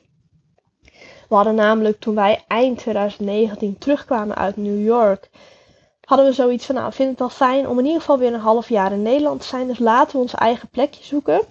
We 1.30 1.36
hadden 1.36 1.56
namelijk 1.56 2.00
toen 2.00 2.16
wij 2.16 2.44
eind 2.48 2.78
2019 2.78 3.78
terugkwamen 3.78 4.36
uit 4.36 4.58
New 4.58 4.86
York, 4.86 5.30
hadden 6.02 6.26
we 6.26 6.34
zoiets 6.34 6.66
van, 6.66 6.76
nou, 6.76 6.94
vind 6.94 7.10
het 7.10 7.20
wel 7.20 7.30
fijn 7.30 7.68
om 7.68 7.80
in 7.80 7.86
ieder 7.86 8.00
geval 8.00 8.18
weer 8.18 8.34
een 8.34 8.40
half 8.40 8.70
jaar 8.70 8.92
in 8.92 9.02
Nederland 9.02 9.42
te 9.42 9.48
zijn. 9.48 9.68
Dus 9.68 9.80
laten 9.80 10.16
we 10.16 10.22
ons 10.22 10.34
eigen 10.34 10.70
plekje 10.70 11.04
zoeken. 11.04 11.42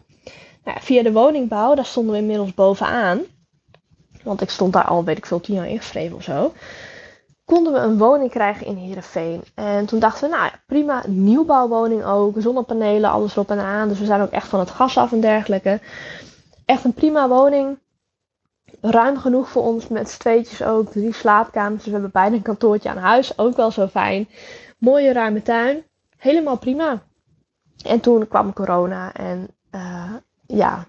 Nou, 0.65 0.79
via 0.81 1.03
de 1.03 1.13
woningbouw, 1.13 1.75
daar 1.75 1.87
stonden 1.87 2.13
we 2.13 2.21
inmiddels 2.21 2.55
bovenaan. 2.55 3.21
Want 4.23 4.41
ik 4.41 4.51
stond 4.51 4.73
daar 4.73 4.85
al, 4.85 5.05
weet 5.05 5.19
ik 5.19 5.27
veel, 5.27 5.41
tien 5.41 5.55
jaar 5.55 5.69
ingeschreven 5.69 6.17
of 6.17 6.23
zo 6.23 6.53
konden 7.45 7.73
we 7.73 7.79
een 7.79 7.99
woning 7.99 8.31
krijgen 8.31 8.67
in 8.67 8.77
Heerenveen. 8.77 9.43
En 9.55 9.87
toen 9.87 9.99
dachten 9.99 10.31
we, 10.31 10.37
nou 10.37 10.47
ja, 10.47 10.61
prima, 10.67 11.03
nieuwbouwwoning 11.07 12.05
ook, 12.05 12.35
zonnepanelen, 12.39 13.11
alles 13.11 13.33
erop 13.33 13.51
en 13.51 13.59
aan. 13.59 13.89
Dus 13.89 13.99
we 13.99 14.05
zijn 14.05 14.21
ook 14.21 14.31
echt 14.31 14.49
van 14.49 14.61
het 14.61 14.71
gas 14.71 14.97
af 14.97 15.13
en 15.13 15.21
dergelijke. 15.21 15.81
Echt 16.65 16.85
een 16.85 16.95
prima 16.95 17.29
woning. 17.29 17.79
Ruim 18.81 19.17
genoeg 19.17 19.49
voor 19.49 19.63
ons 19.63 19.89
met 19.89 20.11
z'n 20.11 20.65
ook. 20.65 20.91
Drie 20.91 21.13
slaapkamers. 21.13 21.75
Dus 21.75 21.85
we 21.85 21.93
hebben 21.93 22.11
bijna 22.11 22.37
een 22.37 22.43
kantoortje 22.43 22.91
aan 22.91 22.97
huis. 22.97 23.39
Ook 23.39 23.57
wel 23.57 23.71
zo 23.71 23.87
fijn. 23.87 24.29
Mooie 24.79 25.13
ruime 25.13 25.43
tuin. 25.43 25.83
Helemaal 26.17 26.59
prima. 26.59 27.03
En 27.85 28.01
toen 28.01 28.29
kwam 28.29 28.53
corona. 28.53 29.13
En 29.13 29.49
uh, 29.75 30.13
ja, 30.47 30.85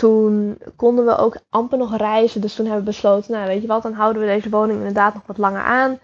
toen 0.00 0.58
konden 0.76 1.04
we 1.04 1.16
ook 1.16 1.36
amper 1.50 1.78
nog 1.78 1.96
reizen. 1.96 2.40
Dus 2.40 2.54
toen 2.54 2.66
hebben 2.66 2.84
we 2.84 2.90
besloten, 2.90 3.32
nou 3.32 3.46
weet 3.46 3.62
je 3.62 3.68
wat, 3.68 3.82
dan 3.82 3.92
houden 3.92 4.22
we 4.22 4.28
deze 4.28 4.50
woning 4.50 4.78
inderdaad 4.78 5.14
nog 5.14 5.22
wat 5.26 5.38
langer 5.38 5.62
aan. 5.62 5.98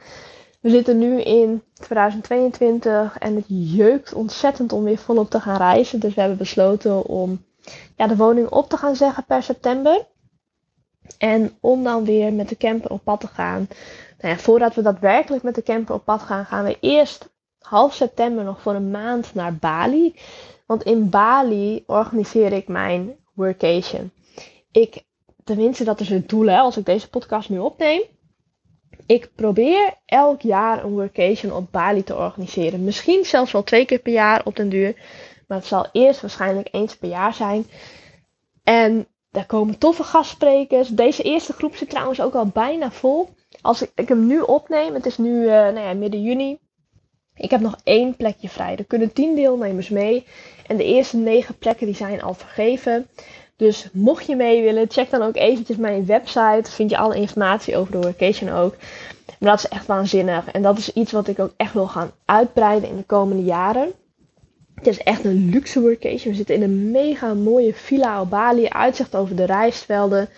We 0.61 0.70
zitten 0.70 0.98
nu 0.98 1.20
in 1.20 1.62
2022 1.74 3.18
en 3.18 3.35
het 3.35 3.44
jeukt 3.48 4.12
ontzettend 4.12 4.72
om 4.72 4.85
weer 4.85 4.98
volop 4.98 5.30
te 5.30 5.40
gaan 5.40 5.56
reizen. 5.56 6.00
Dus 6.00 6.14
we 6.14 6.20
hebben 6.20 6.38
besloten 6.38 7.04
om 7.06 7.44
ja, 7.96 8.06
de 8.06 8.16
woning 8.16 8.48
op 8.48 8.68
te 8.68 8.76
gaan 8.76 8.96
zeggen 8.96 9.24
per 9.24 9.42
september. 9.42 10.06
En 11.18 11.56
om 11.61 11.85
dan 11.85 12.04
weer 12.04 12.32
met 12.32 12.48
de 12.48 12.56
camper 12.56 12.90
op 12.90 13.04
pad 13.04 13.20
te 13.20 13.26
gaan. 13.26 13.68
Nou 14.18 14.35
ja, 14.35 14.40
voordat 14.40 14.74
we 14.74 14.82
daadwerkelijk 14.82 15.42
met 15.42 15.54
de 15.54 15.62
camper 15.62 15.94
op 15.94 16.04
pad 16.04 16.22
gaan, 16.22 16.44
gaan 16.44 16.64
we 16.64 16.76
eerst 16.80 17.28
half 17.59 17.94
september 17.94 18.44
nog 18.44 18.61
voor 18.61 18.74
een 18.74 18.90
maand 18.90 19.35
naar 19.35 19.54
Bali. 19.54 20.14
Want 20.66 20.82
in 20.82 21.11
Bali 21.11 21.85
organiseer 21.87 22.52
ik 22.52 22.68
mijn 22.68 23.16
workation. 23.37 24.11
Ik, 24.70 25.03
tenminste, 25.44 25.85
dat 25.85 26.01
is 26.01 26.09
het 26.09 26.29
doel 26.29 26.46
hè, 26.46 26.59
als 26.59 26.77
ik 26.77 26.85
deze 26.85 27.09
podcast 27.09 27.49
nu 27.49 27.59
opneem. 27.59 28.03
Ik 29.07 29.31
probeer 29.35 29.94
elk 30.05 30.40
jaar 30.40 30.85
een 30.85 30.90
workation 30.90 31.53
op 31.53 31.72
Bali 31.72 32.03
te 32.03 32.16
organiseren. 32.16 32.85
Misschien 32.85 33.25
zelfs 33.25 33.53
wel 33.53 33.62
twee 33.62 33.85
keer 33.85 33.99
per 33.99 34.12
jaar 34.12 34.44
op 34.44 34.57
den 34.57 34.68
duur. 34.68 34.94
Maar 35.46 35.59
het 35.59 35.66
zal 35.66 35.87
eerst 35.92 36.20
waarschijnlijk 36.20 36.68
eens 36.70 36.96
per 36.96 37.09
jaar 37.09 37.35
zijn. 37.35 37.66
En 38.64 39.07
daar 39.31 39.46
komen 39.46 39.79
toffe 39.79 40.03
gastsprekers. 40.03 40.88
Deze 40.88 41.22
eerste 41.22 41.53
groep 41.53 41.77
zit 41.77 41.90
trouwens 41.90 42.20
ook 42.20 42.35
al 42.35 42.46
bijna 42.46 42.90
vol. 42.90 43.29
Als 43.61 43.83
ik, 43.83 43.90
ik 43.94 44.09
hem 44.09 44.27
nu 44.27 44.40
opneem, 44.40 44.94
het 44.94 45.07
is 45.07 45.18
nu 45.18 45.42
uh, 45.42 45.49
nou 45.49 45.79
ja, 45.79 45.94
midden 45.94 46.22
juni. 46.22 46.59
Ik 47.35 47.51
heb 47.51 47.61
nog 47.61 47.77
één 47.85 48.16
plekje 48.16 48.49
vrij. 48.49 48.77
Er 48.77 48.85
kunnen 48.85 49.12
tien 49.12 49.35
deelnemers 49.35 49.88
mee. 49.88 50.27
En 50.66 50.76
de 50.76 50.85
eerste 50.85 51.16
negen 51.16 51.59
plekken 51.59 51.87
die 51.87 51.94
zijn 51.94 52.22
al 52.22 52.35
vergeven. 52.35 53.07
Dus 53.57 53.88
mocht 53.92 54.26
je 54.26 54.37
mee 54.37 54.62
willen, 54.62 54.90
check 54.90 55.11
dan 55.11 55.22
ook 55.22 55.37
eventjes 55.37 55.76
mijn 55.76 56.07
website. 56.07 56.70
Vind 56.70 56.90
je 56.90 56.96
alle 56.96 57.16
informatie 57.16 57.76
over 57.76 57.92
de 57.92 58.00
workation 58.00 58.50
ook. 58.50 58.74
Maar 59.38 59.50
dat 59.50 59.59
is 59.59 59.68
echt 59.68 59.87
waanzinnig. 59.87 60.50
En 60.50 60.62
dat 60.62 60.79
is 60.79 60.92
iets 60.92 61.12
wat 61.12 61.29
ik 61.29 61.38
ook 61.38 61.52
echt 61.57 61.72
wil 61.72 61.87
gaan 61.87 62.11
uitbreiden 62.24 62.88
in 62.88 62.96
de 62.96 63.02
komende 63.02 63.44
jaren. 63.44 63.92
Het 64.74 64.87
is 64.87 64.98
echt 64.98 65.24
een 65.24 65.48
luxe 65.48 65.81
workation. 65.81 66.31
We 66.31 66.35
zitten 66.35 66.55
in 66.55 66.62
een 66.62 66.90
mega 66.90 67.35
mooie 67.35 67.74
villa 67.74 68.20
op 68.20 68.31
Bali. 68.31 68.68
Uitzicht 68.68 69.16
over 69.16 69.37
de 69.37 69.44
rijstvelden. 69.44 70.29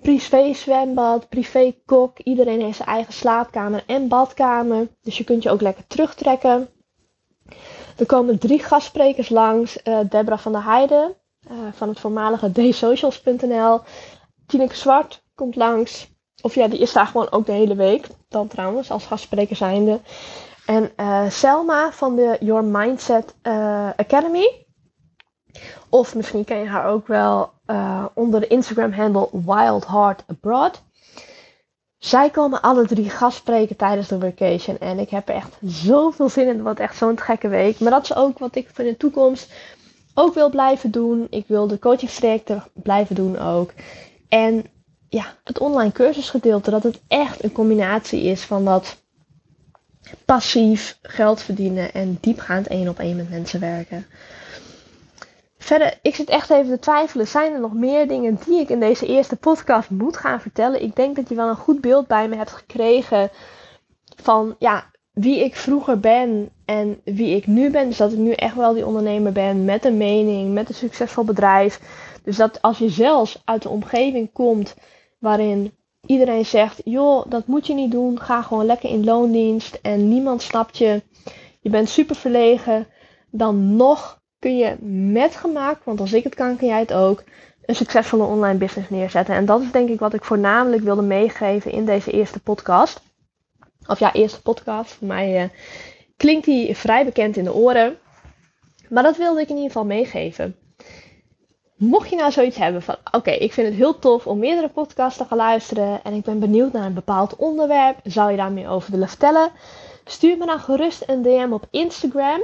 privé 0.00 0.54
zwembad, 0.54 1.28
privé 1.28 1.74
kok. 1.86 2.18
Iedereen 2.18 2.60
heeft 2.60 2.76
zijn 2.76 2.88
eigen 2.88 3.12
slaapkamer 3.12 3.82
en 3.86 4.08
badkamer. 4.08 4.88
Dus 5.02 5.18
je 5.18 5.24
kunt 5.24 5.42
je 5.42 5.50
ook 5.50 5.60
lekker 5.60 5.84
terugtrekken. 5.86 6.68
Er 7.96 8.06
komen 8.06 8.38
drie 8.38 8.58
gastsprekers 8.58 9.28
langs. 9.28 9.78
Uh, 9.84 9.98
van 10.36 10.52
der 10.52 10.64
Heijden 10.64 11.14
uh, 11.50 11.58
van 11.72 11.88
het 11.88 12.00
voormalige 12.00 12.52
dsocials.nl. 12.52 13.80
Tineke 14.46 14.76
Zwart 14.76 15.24
komt 15.34 15.56
langs. 15.56 16.10
Of 16.42 16.54
ja, 16.54 16.68
die 16.68 16.78
is 16.78 16.92
daar 16.92 17.06
gewoon 17.06 17.30
ook 17.30 17.46
de 17.46 17.52
hele 17.52 17.74
week. 17.74 18.06
Dan 18.28 18.48
trouwens, 18.48 18.90
als 18.90 19.06
gastspreker 19.06 19.56
zijnde. 19.56 20.00
En 20.66 20.92
uh, 20.96 21.30
Selma 21.30 21.92
van 21.92 22.16
de 22.16 22.36
Your 22.40 22.64
Mindset 22.64 23.34
Academy. 23.96 24.66
Of 25.88 26.14
misschien 26.14 26.44
ken 26.44 26.58
je 26.58 26.66
haar 26.66 26.86
ook 26.86 27.06
wel 27.06 27.52
onder 28.14 28.40
de 28.40 28.46
Instagram-handle 28.46 29.28
Wild 29.32 29.86
Heart 29.86 30.24
Abroad. 30.26 30.82
Zij 32.02 32.30
komen 32.30 32.60
alle 32.62 32.86
drie 32.86 33.10
gastspreken 33.10 33.76
tijdens 33.76 34.08
de 34.08 34.20
vacation. 34.20 34.78
En 34.78 34.98
ik 34.98 35.10
heb 35.10 35.28
er 35.28 35.34
echt 35.34 35.56
zoveel 35.64 36.28
zin 36.28 36.46
in. 36.46 36.54
Het 36.54 36.62
wordt 36.62 36.80
echt 36.80 36.96
zo'n 36.96 37.20
gekke 37.20 37.48
week. 37.48 37.80
Maar 37.80 37.90
dat 37.90 38.02
is 38.02 38.14
ook 38.14 38.38
wat 38.38 38.56
ik 38.56 38.68
voor 38.72 38.84
de 38.84 38.96
toekomst 38.96 39.52
ook 40.14 40.34
wil 40.34 40.50
blijven 40.50 40.90
doen. 40.90 41.26
Ik 41.30 41.44
wil 41.46 41.66
de 41.66 41.78
coachingstrajecten 41.78 42.64
blijven 42.72 43.14
doen 43.14 43.38
ook. 43.38 43.72
En 44.28 44.64
ja, 45.08 45.34
het 45.44 45.58
online 45.58 45.92
cursusgedeelte. 45.92 46.70
Dat 46.70 46.82
het 46.82 47.00
echt 47.08 47.44
een 47.44 47.52
combinatie 47.52 48.22
is 48.22 48.42
van 48.42 48.64
dat 48.64 48.96
passief 50.24 50.98
geld 51.02 51.42
verdienen 51.42 51.92
en 51.92 52.18
diepgaand 52.20 52.66
één 52.66 52.88
op 52.88 52.98
één 52.98 53.16
met 53.16 53.30
mensen 53.30 53.60
werken. 53.60 54.06
Verder, 55.62 55.98
ik 56.02 56.14
zit 56.14 56.28
echt 56.28 56.50
even 56.50 56.70
te 56.70 56.78
twijfelen. 56.78 57.28
Zijn 57.28 57.52
er 57.52 57.60
nog 57.60 57.72
meer 57.72 58.08
dingen 58.08 58.38
die 58.46 58.60
ik 58.60 58.68
in 58.68 58.80
deze 58.80 59.06
eerste 59.06 59.36
podcast 59.36 59.90
moet 59.90 60.16
gaan 60.16 60.40
vertellen? 60.40 60.82
Ik 60.82 60.96
denk 60.96 61.16
dat 61.16 61.28
je 61.28 61.34
wel 61.34 61.48
een 61.48 61.56
goed 61.56 61.80
beeld 61.80 62.06
bij 62.06 62.28
me 62.28 62.36
hebt 62.36 62.52
gekregen 62.52 63.30
van 64.22 64.56
ja, 64.58 64.90
wie 65.12 65.44
ik 65.44 65.56
vroeger 65.56 66.00
ben 66.00 66.50
en 66.64 67.00
wie 67.04 67.36
ik 67.36 67.46
nu 67.46 67.70
ben. 67.70 67.88
Dus 67.88 67.96
dat 67.96 68.12
ik 68.12 68.18
nu 68.18 68.32
echt 68.32 68.54
wel 68.54 68.74
die 68.74 68.86
ondernemer 68.86 69.32
ben 69.32 69.64
met 69.64 69.84
een 69.84 69.96
mening, 69.96 70.52
met 70.52 70.68
een 70.68 70.74
succesvol 70.74 71.24
bedrijf. 71.24 71.80
Dus 72.22 72.36
dat 72.36 72.62
als 72.62 72.78
je 72.78 72.88
zelfs 72.88 73.42
uit 73.44 73.62
de 73.62 73.68
omgeving 73.68 74.32
komt 74.32 74.74
waarin 75.18 75.74
iedereen 76.06 76.46
zegt: 76.46 76.80
joh, 76.84 77.24
dat 77.28 77.46
moet 77.46 77.66
je 77.66 77.74
niet 77.74 77.90
doen. 77.90 78.20
Ga 78.20 78.42
gewoon 78.42 78.66
lekker 78.66 78.90
in 78.90 79.04
loondienst 79.04 79.78
en 79.82 80.08
niemand 80.08 80.42
snapt 80.42 80.78
je. 80.78 81.02
Je 81.60 81.70
bent 81.70 81.88
super 81.88 82.16
verlegen. 82.16 82.86
Dan 83.30 83.76
nog 83.76 84.21
kun 84.42 84.56
je 84.56 84.76
met 85.12 85.36
gemak, 85.36 85.84
want 85.84 86.00
als 86.00 86.12
ik 86.12 86.24
het 86.24 86.34
kan, 86.34 86.56
kun 86.56 86.66
jij 86.66 86.80
het 86.80 86.92
ook, 86.92 87.22
een 87.64 87.74
succesvolle 87.74 88.24
online 88.24 88.58
business 88.58 88.90
neerzetten. 88.90 89.34
En 89.34 89.44
dat 89.44 89.60
is 89.60 89.72
denk 89.72 89.88
ik 89.88 89.98
wat 89.98 90.14
ik 90.14 90.24
voornamelijk 90.24 90.82
wilde 90.82 91.02
meegeven 91.02 91.72
in 91.72 91.84
deze 91.84 92.10
eerste 92.10 92.40
podcast. 92.40 93.02
Of 93.86 93.98
ja, 93.98 94.12
eerste 94.12 94.42
podcast. 94.42 94.92
Voor 94.92 95.06
mij 95.06 95.42
uh, 95.42 95.48
klinkt 96.16 96.44
die 96.44 96.76
vrij 96.76 97.04
bekend 97.04 97.36
in 97.36 97.44
de 97.44 97.54
oren. 97.54 97.98
Maar 98.88 99.02
dat 99.02 99.16
wilde 99.16 99.40
ik 99.40 99.48
in 99.48 99.54
ieder 99.54 99.70
geval 99.70 99.86
meegeven. 99.86 100.56
Mocht 101.76 102.10
je 102.10 102.16
nou 102.16 102.32
zoiets 102.32 102.56
hebben 102.56 102.82
van, 102.82 102.96
oké, 103.10 103.30
ik 103.30 103.52
vind 103.52 103.66
het 103.66 103.76
heel 103.76 103.98
tof 103.98 104.26
om 104.26 104.38
meerdere 104.38 104.68
podcasts 104.68 105.18
te 105.18 105.24
gaan 105.24 105.38
luisteren 105.38 106.00
en 106.04 106.14
ik 106.14 106.24
ben 106.24 106.38
benieuwd 106.38 106.72
naar 106.72 106.86
een 106.86 106.94
bepaald 106.94 107.36
onderwerp, 107.36 107.96
zou 108.04 108.30
je 108.30 108.36
daar 108.36 108.52
meer 108.52 108.68
over 108.68 108.90
willen 108.90 109.08
vertellen? 109.08 109.50
Stuur 110.04 110.36
me 110.38 110.46
dan 110.46 110.60
gerust 110.60 111.02
een 111.06 111.22
DM 111.22 111.48
op 111.50 111.66
Instagram. 111.70 112.42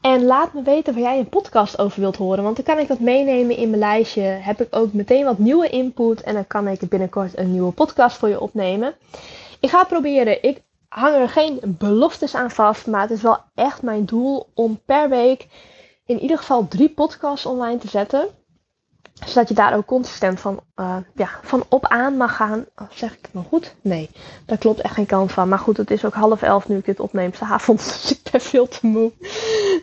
En 0.00 0.24
laat 0.24 0.52
me 0.52 0.62
weten 0.62 0.94
waar 0.94 1.02
jij 1.02 1.18
een 1.18 1.28
podcast 1.28 1.78
over 1.78 2.00
wilt 2.00 2.16
horen. 2.16 2.42
Want 2.42 2.56
dan 2.56 2.64
kan 2.64 2.78
ik 2.78 2.88
dat 2.88 2.98
meenemen 3.00 3.56
in 3.56 3.68
mijn 3.68 3.82
lijstje. 3.82 4.22
Heb 4.22 4.60
ik 4.60 4.76
ook 4.76 4.92
meteen 4.92 5.24
wat 5.24 5.38
nieuwe 5.38 5.68
input. 5.68 6.22
En 6.22 6.34
dan 6.34 6.46
kan 6.46 6.68
ik 6.68 6.88
binnenkort 6.88 7.38
een 7.38 7.52
nieuwe 7.52 7.72
podcast 7.72 8.16
voor 8.16 8.28
je 8.28 8.40
opnemen. 8.40 8.94
Ik 9.60 9.70
ga 9.70 9.84
proberen. 9.84 10.42
Ik 10.42 10.62
hang 10.88 11.14
er 11.14 11.28
geen 11.28 11.60
beloftes 11.62 12.34
aan 12.34 12.50
vast. 12.50 12.86
Maar 12.86 13.00
het 13.00 13.10
is 13.10 13.22
wel 13.22 13.38
echt 13.54 13.82
mijn 13.82 14.04
doel 14.04 14.46
om 14.54 14.80
per 14.84 15.08
week 15.08 15.46
in 16.06 16.20
ieder 16.20 16.38
geval 16.38 16.68
drie 16.68 16.88
podcasts 16.88 17.46
online 17.46 17.78
te 17.78 17.88
zetten 17.88 18.28
zodat 19.26 19.48
je 19.48 19.54
daar 19.54 19.76
ook 19.76 19.86
consistent 19.86 20.40
van, 20.40 20.60
uh, 20.76 20.96
ja, 21.14 21.28
van 21.42 21.64
op 21.68 21.86
aan 21.86 22.16
mag 22.16 22.36
gaan. 22.36 22.66
Oh, 22.76 22.86
zeg 22.90 23.12
ik 23.12 23.18
het 23.22 23.34
nou 23.34 23.46
goed? 23.46 23.74
Nee, 23.80 24.10
daar 24.46 24.58
klopt 24.58 24.80
echt 24.80 24.94
geen 24.94 25.06
kant 25.06 25.32
van. 25.32 25.48
Maar 25.48 25.58
goed, 25.58 25.76
het 25.76 25.90
is 25.90 26.04
ook 26.04 26.14
half 26.14 26.42
elf 26.42 26.68
nu 26.68 26.76
ik 26.76 26.84
dit 26.84 27.00
opneem. 27.00 27.30
De 27.30 27.44
avond, 27.44 27.78
dus 28.02 28.10
ik 28.10 28.30
ben 28.30 28.40
veel 28.40 28.68
te 28.68 28.86
moe. 28.86 29.12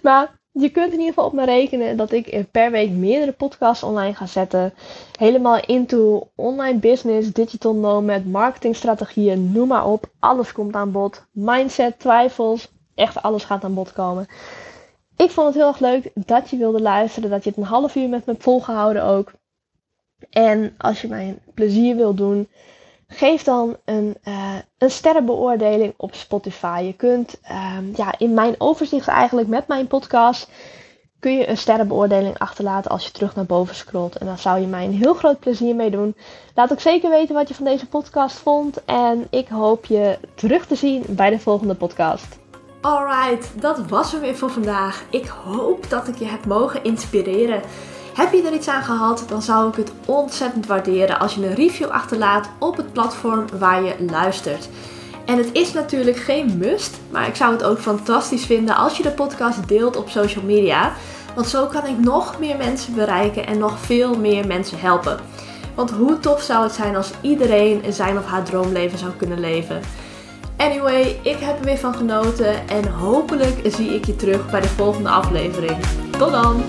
Maar 0.02 0.40
je 0.52 0.70
kunt 0.70 0.94
in 0.94 1.00
ieder 1.00 1.08
geval 1.08 1.26
op 1.26 1.34
me 1.34 1.46
rekenen 1.46 1.98
dat 1.98 2.12
ik 2.12 2.52
per 2.52 2.72
week 2.72 2.90
meerdere 2.90 3.32
podcasts 3.32 3.84
online 3.84 4.14
ga 4.14 4.26
zetten. 4.26 4.74
Helemaal 5.18 5.60
into 5.66 6.30
online 6.36 6.80
business, 6.80 7.34
digital 7.34 7.76
nomad, 7.76 8.26
marketingstrategieën, 8.26 9.52
noem 9.52 9.68
maar 9.68 9.86
op. 9.86 10.10
Alles 10.20 10.52
komt 10.52 10.76
aan 10.76 10.92
bod. 10.92 11.26
Mindset, 11.32 12.00
twijfels, 12.00 12.72
echt 12.96 13.22
alles 13.22 13.44
gaat 13.44 13.64
aan 13.64 13.74
bod 13.74 13.94
komen. 13.94 14.28
Ik 15.18 15.32
vond 15.32 15.48
het 15.48 15.56
heel 15.56 15.68
erg 15.68 15.80
leuk 15.80 16.12
dat 16.14 16.50
je 16.50 16.58
wilde 16.58 16.82
luisteren, 16.82 17.30
dat 17.30 17.44
je 17.44 17.50
het 17.50 17.60
een 17.60 17.66
half 17.66 17.96
uur 17.96 18.10
met 18.10 18.26
me 18.26 18.36
volgehouden 18.38 19.04
ook. 19.04 19.32
En 20.30 20.76
als 20.78 21.02
je 21.02 21.08
mij 21.08 21.28
een 21.28 21.40
plezier 21.54 21.96
wil 21.96 22.14
doen, 22.14 22.50
geef 23.08 23.44
dan 23.44 23.78
een, 23.86 24.18
uh, 24.24 24.56
een 24.78 24.92
sterrenbeoordeling 24.92 25.94
op 25.98 26.16
Spotify. 26.16 26.84
Je 26.86 26.94
kunt 26.94 27.40
uh, 27.52 27.78
ja, 27.96 28.18
in 28.18 28.34
mijn 28.34 28.56
overzicht 28.58 29.08
eigenlijk 29.08 29.48
met 29.48 29.68
mijn 29.68 29.88
podcast 29.88 30.50
kun 31.20 31.38
je 31.38 31.50
een 31.50 31.58
sterrenbeoordeling 31.58 32.38
achterlaten 32.38 32.92
als 32.92 33.06
je 33.06 33.12
terug 33.12 33.36
naar 33.36 33.46
boven 33.46 33.76
scrolt. 33.76 34.18
En 34.18 34.26
daar 34.26 34.40
zou 34.40 34.60
je 34.60 34.68
mij 34.68 34.86
een 34.86 34.94
heel 34.94 35.14
groot 35.14 35.40
plezier 35.40 35.76
mee 35.76 35.90
doen. 35.90 36.16
Laat 36.56 36.72
ook 36.72 36.80
zeker 36.80 37.10
weten 37.10 37.36
wat 37.36 37.48
je 37.48 37.54
van 37.54 37.66
deze 37.66 37.88
podcast 37.88 38.38
vond. 38.38 38.86
En 38.86 39.28
ik 39.30 39.48
hoop 39.48 39.86
je 39.86 40.20
terug 40.36 40.66
te 40.66 40.76
zien 40.76 41.04
bij 41.08 41.30
de 41.30 41.40
volgende 41.40 41.76
podcast. 41.76 42.38
Alright, 42.88 43.52
dat 43.60 43.80
was 43.88 44.12
hem 44.12 44.22
weer 44.22 44.36
voor 44.36 44.50
vandaag. 44.50 45.04
Ik 45.10 45.28
hoop 45.28 45.90
dat 45.90 46.08
ik 46.08 46.16
je 46.16 46.26
heb 46.26 46.46
mogen 46.46 46.84
inspireren. 46.84 47.62
Heb 48.14 48.34
je 48.34 48.44
er 48.44 48.54
iets 48.54 48.68
aan 48.68 48.84
gehad, 48.84 49.26
dan 49.28 49.42
zou 49.42 49.70
ik 49.70 49.76
het 49.76 49.92
ontzettend 50.06 50.66
waarderen 50.66 51.20
als 51.20 51.36
je 51.36 51.46
een 51.46 51.56
review 51.56 51.90
achterlaat 51.90 52.50
op 52.60 52.78
het 52.78 52.94
platform 52.94 53.46
waar 53.60 53.84
je 53.84 53.96
luistert. 54.10 54.70
En 55.26 55.38
het 55.38 55.50
is 55.52 55.74
natuurlijk 55.74 56.18
geen 56.18 56.58
must, 56.58 56.98
maar 57.12 57.28
ik 57.28 57.36
zou 57.36 57.52
het 57.52 57.64
ook 57.64 57.80
fantastisch 57.80 58.46
vinden 58.46 58.76
als 58.76 58.98
je 58.98 59.04
de 59.04 59.12
podcast 59.12 59.68
deelt 59.68 59.96
op 59.96 60.10
social 60.10 60.44
media. 60.44 60.94
Want 61.36 61.48
zo 61.48 61.66
kan 61.66 61.86
ik 61.86 62.00
nog 62.00 62.40
meer 62.40 62.58
mensen 62.58 62.96
bereiken 62.96 63.48
en 63.48 63.58
nog 63.58 63.80
veel 63.80 64.18
meer 64.18 64.48
mensen 64.48 64.80
helpen. 64.80 65.20
Want 65.76 65.92
hoe 65.92 66.20
tof 66.20 66.42
zou 66.42 66.64
het 66.64 66.74
zijn 66.74 66.96
als 66.96 67.12
iedereen 67.22 67.94
zijn 67.94 68.18
of 68.18 68.26
haar 68.26 68.44
droomleven 68.44 68.98
zou 68.98 69.12
kunnen 69.18 69.40
leven? 69.40 69.82
Anyway, 70.58 71.20
ik 71.22 71.38
heb 71.40 71.60
er 71.60 71.66
weer 71.66 71.78
van 71.78 71.96
genoten 71.96 72.68
en 72.68 72.88
hopelijk 72.88 73.60
zie 73.64 73.96
ik 73.96 74.06
je 74.06 74.16
terug 74.16 74.50
bij 74.50 74.62
de 74.62 74.68
volgende 74.68 75.10
aflevering. 75.10 75.78
Tot 76.18 76.32
dan! 76.32 76.64